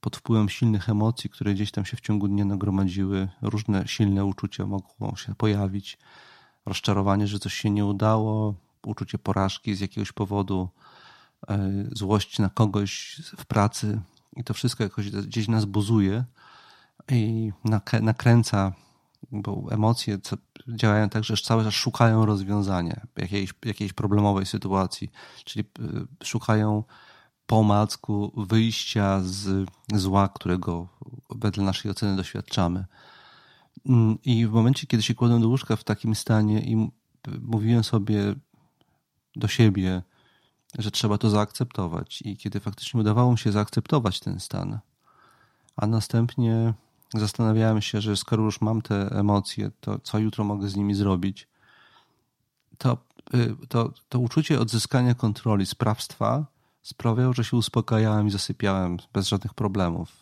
pod 0.00 0.16
wpływem 0.16 0.48
silnych 0.48 0.88
emocji, 0.88 1.30
które 1.30 1.54
gdzieś 1.54 1.70
tam 1.70 1.84
się 1.84 1.96
w 1.96 2.00
ciągu 2.00 2.28
dnia 2.28 2.44
nagromadziły, 2.44 3.28
różne 3.42 3.88
silne 3.88 4.24
uczucia 4.24 4.66
mogą 4.66 5.16
się 5.16 5.34
pojawić. 5.34 5.98
Rozczarowanie, 6.66 7.26
że 7.26 7.38
coś 7.38 7.54
się 7.54 7.70
nie 7.70 7.84
udało, 7.84 8.54
uczucie 8.86 9.18
porażki 9.18 9.74
z 9.74 9.80
jakiegoś 9.80 10.12
powodu, 10.12 10.68
e, 11.48 11.84
złość 11.92 12.38
na 12.38 12.48
kogoś 12.48 13.22
w 13.36 13.46
pracy 13.46 14.00
i 14.36 14.44
to 14.44 14.54
wszystko 14.54 14.82
jakoś 14.82 15.10
gdzieś 15.10 15.48
nas 15.48 15.64
buzuje 15.64 16.24
i 17.08 17.52
nakręca, 18.02 18.72
bo 19.32 19.66
emocje 19.70 20.18
działają 20.68 21.08
tak, 21.08 21.24
że 21.24 21.36
cały 21.36 21.64
czas 21.64 21.74
szukają 21.74 22.26
rozwiązania 22.26 23.06
jakiejś, 23.16 23.54
jakiejś 23.64 23.92
problemowej 23.92 24.46
sytuacji, 24.46 25.10
czyli 25.44 25.64
e, 25.64 26.24
szukają 26.24 26.84
po 27.46 27.58
omacku 27.58 28.32
wyjścia 28.36 29.20
z 29.22 29.68
zła, 29.94 30.28
którego 30.28 30.88
wedle 31.30 31.64
naszej 31.64 31.90
oceny 31.90 32.16
doświadczamy. 32.16 32.84
Mm, 33.86 34.18
I 34.24 34.46
w 34.46 34.50
momencie, 34.50 34.86
kiedy 34.86 35.02
się 35.02 35.14
kładłem 35.14 35.40
do 35.40 35.48
łóżka 35.48 35.76
w 35.76 35.84
takim 35.84 36.14
stanie 36.14 36.60
i 36.60 36.90
mówiłem 37.40 37.84
sobie 37.84 38.34
do 39.36 39.48
siebie, 39.48 40.02
że 40.78 40.90
trzeba 40.90 41.18
to 41.18 41.30
zaakceptować, 41.30 42.22
i 42.22 42.36
kiedy 42.36 42.60
faktycznie 42.60 43.00
udawało 43.00 43.32
mi 43.32 43.38
się 43.38 43.52
zaakceptować 43.52 44.20
ten 44.20 44.40
stan, 44.40 44.78
a 45.76 45.86
następnie 45.86 46.74
zastanawiałem 47.14 47.82
się, 47.82 48.00
że 48.00 48.16
skoro 48.16 48.44
już 48.44 48.60
mam 48.60 48.82
te 48.82 49.10
emocje, 49.10 49.70
to 49.80 49.98
co 49.98 50.18
jutro 50.18 50.44
mogę 50.44 50.68
z 50.68 50.76
nimi 50.76 50.94
zrobić, 50.94 51.48
to, 52.78 52.96
y, 53.34 53.56
to, 53.68 53.92
to 54.08 54.18
uczucie 54.18 54.60
odzyskania 54.60 55.14
kontroli, 55.14 55.66
sprawstwa 55.66 56.46
sprawiał, 56.82 57.32
że 57.32 57.44
się 57.44 57.56
uspokajałem 57.56 58.26
i 58.26 58.30
zasypiałem 58.30 58.96
bez 59.12 59.28
żadnych 59.28 59.54
problemów. 59.54 60.12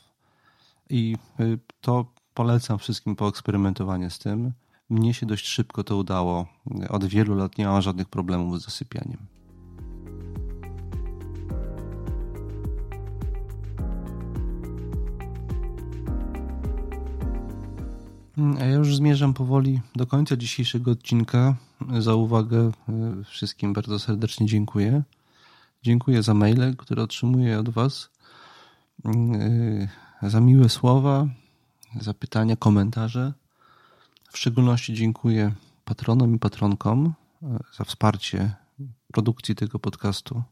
I 0.91 1.17
y, 1.41 1.59
to 1.81 2.07
polecam 2.35 2.79
wszystkim 2.79 3.17
poeksperymentowanie 3.17 4.11
z 4.11 4.19
tym. 4.19 4.53
Mnie 4.91 5.15
się 5.15 5.27
dość 5.27 5.47
szybko 5.47 5.85
to 5.85 5.97
udało. 5.97 6.47
Od 6.89 7.05
wielu 7.05 7.35
lat 7.35 7.59
nie 7.59 7.67
mam 7.67 7.83
żadnych 7.83 8.09
problemów 8.09 8.61
z 8.61 8.65
zasypianiem. 8.65 9.38
Ja 18.59 18.71
już 18.71 18.97
zmierzam 18.97 19.35
powoli 19.35 19.81
do 19.97 20.07
końca 20.07 20.37
dzisiejszego 20.37 20.91
odcinka. 20.91 21.57
Za 21.99 22.15
uwagę 22.15 22.71
y, 23.21 23.25
wszystkim 23.25 23.73
bardzo 23.73 23.99
serdecznie 23.99 24.47
dziękuję. 24.47 25.03
Dziękuję 25.83 26.23
za 26.23 26.35
maile, 26.35 26.77
które 26.77 27.03
otrzymuję 27.03 27.59
od 27.59 27.69
Was, 27.69 28.11
yy, 29.05 29.89
za 30.31 30.41
miłe 30.41 30.69
słowa, 30.69 31.27
za 32.01 32.15
pytania, 32.15 32.57
komentarze. 32.57 33.33
W 34.31 34.39
szczególności 34.39 34.95
dziękuję 34.95 35.53
patronom 35.85 36.35
i 36.35 36.39
patronkom 36.39 37.15
yy, 37.43 37.49
za 37.79 37.85
wsparcie 37.85 38.55
produkcji 39.13 39.55
tego 39.55 39.79
podcastu. 39.79 40.43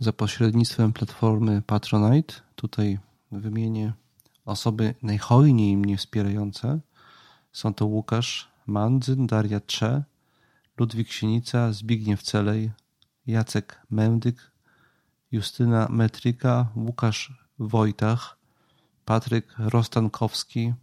Za 0.00 0.12
pośrednictwem 0.12 0.92
platformy 0.92 1.62
Patronite, 1.62 2.34
tutaj 2.54 2.98
wymienię 3.32 3.92
osoby 4.48 4.94
najhojniej 5.02 5.76
mnie 5.76 5.96
wspierające. 5.96 6.80
Są 7.52 7.74
to 7.74 7.86
Łukasz 7.86 8.48
Mandzyn, 8.66 9.26
Daria 9.26 9.60
Cze, 9.60 10.04
Ludwik 10.78 11.12
Sienica, 11.12 11.72
Zbigniew 11.72 12.22
Celej, 12.22 12.70
Jacek 13.26 13.86
Mędyk, 13.90 14.50
Justyna 15.32 15.86
Metryka, 15.90 16.66
Łukasz 16.76 17.32
Wojtach, 17.58 18.38
Patryk 19.04 19.54
Rostankowski, 19.58 20.74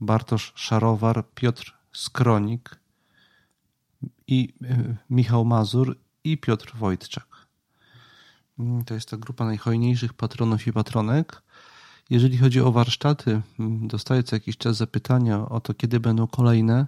Bartosz 0.00 0.52
Szarowar, 0.54 1.24
Piotr 1.34 1.74
Skronik 1.92 2.80
i 4.26 4.54
e, 4.64 4.96
Michał 5.10 5.44
Mazur 5.44 5.96
i 6.24 6.38
Piotr 6.38 6.76
Wojtczak. 6.76 7.26
Mm, 8.58 8.84
to 8.84 8.94
jest 8.94 9.08
ta 9.08 9.16
grupa 9.16 9.44
najhojniejszych 9.44 10.12
patronów 10.12 10.66
i 10.66 10.72
patronek. 10.72 11.42
Jeżeli 12.10 12.38
chodzi 12.38 12.60
o 12.60 12.72
warsztaty, 12.72 13.40
mm, 13.58 13.88
dostaję 13.88 14.22
co 14.22 14.36
jakiś 14.36 14.56
czas 14.56 14.76
zapytania 14.76 15.48
o 15.48 15.60
to, 15.60 15.74
kiedy 15.74 16.00
będą 16.00 16.26
kolejne, 16.26 16.86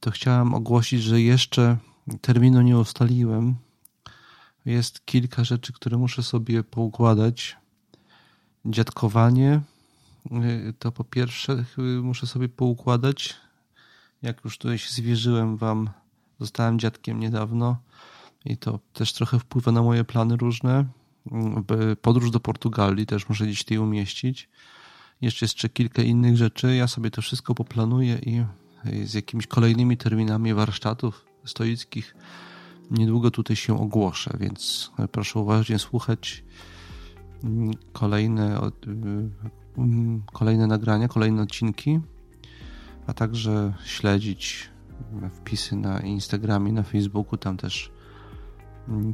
to 0.00 0.10
chciałem 0.10 0.54
ogłosić, 0.54 1.02
że 1.02 1.20
jeszcze 1.20 1.76
terminu 2.20 2.62
nie 2.62 2.78
ustaliłem. 2.78 3.54
Jest 4.64 5.06
kilka 5.06 5.44
rzeczy, 5.44 5.72
które 5.72 5.98
muszę 5.98 6.22
sobie 6.22 6.64
poukładać. 6.64 7.56
Dziadkowanie 8.66 9.60
to 10.78 10.92
po 10.92 11.04
pierwsze 11.04 11.64
muszę 12.02 12.26
sobie 12.26 12.48
poukładać. 12.48 13.34
Jak 14.22 14.44
już 14.44 14.58
tutaj 14.58 14.78
się 14.78 14.90
zwierzyłem 14.90 15.56
wam, 15.56 15.90
zostałem 16.40 16.78
dziadkiem 16.78 17.20
niedawno 17.20 17.76
i 18.44 18.56
to 18.56 18.78
też 18.92 19.12
trochę 19.12 19.38
wpływa 19.38 19.72
na 19.72 19.82
moje 19.82 20.04
plany 20.04 20.36
różne. 20.36 20.84
Podróż 22.02 22.30
do 22.30 22.40
Portugalii 22.40 23.06
też 23.06 23.28
muszę 23.28 23.46
gdzieś 23.46 23.64
tutaj 23.64 23.78
umieścić. 23.78 24.48
Jeszcze 25.20 25.44
jeszcze 25.44 25.68
kilka 25.68 26.02
innych 26.02 26.36
rzeczy. 26.36 26.74
Ja 26.76 26.86
sobie 26.88 27.10
to 27.10 27.22
wszystko 27.22 27.54
poplanuję 27.54 28.18
i 28.18 28.44
z 29.06 29.14
jakimiś 29.14 29.46
kolejnymi 29.46 29.96
terminami 29.96 30.54
warsztatów 30.54 31.26
stoickich 31.44 32.14
niedługo 32.90 33.30
tutaj 33.30 33.56
się 33.56 33.80
ogłoszę, 33.80 34.36
więc 34.40 34.90
proszę 35.12 35.38
uważnie 35.38 35.78
słuchać 35.78 36.44
kolejne, 37.92 38.60
kolejne 40.32 40.66
nagrania, 40.66 41.08
kolejne 41.08 41.42
odcinki, 41.42 42.00
a 43.06 43.12
także 43.12 43.74
śledzić 43.84 44.70
wpisy 45.30 45.76
na 45.76 46.00
Instagramie, 46.00 46.72
na 46.72 46.82
Facebooku, 46.82 47.36
tam 47.38 47.56
też 47.56 47.92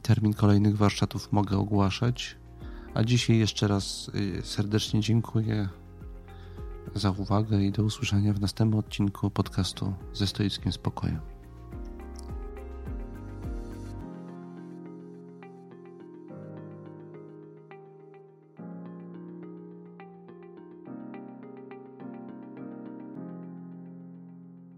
termin 0.02 0.34
kolejnych 0.34 0.76
warsztatów 0.76 1.32
mogę 1.32 1.58
ogłaszać. 1.58 2.36
A 2.94 3.04
dzisiaj 3.04 3.38
jeszcze 3.38 3.68
raz 3.68 4.10
y, 4.14 4.42
serdecznie 4.42 5.00
dziękuję 5.00 5.68
za 6.94 7.10
uwagę 7.10 7.62
i 7.62 7.72
do 7.72 7.82
usłyszenia 7.82 8.32
w 8.32 8.40
następnym 8.40 8.78
odcinku 8.78 9.30
podcastu 9.30 9.94
ze 10.12 10.26
stoickim 10.26 10.72
spokojem. 10.72 11.38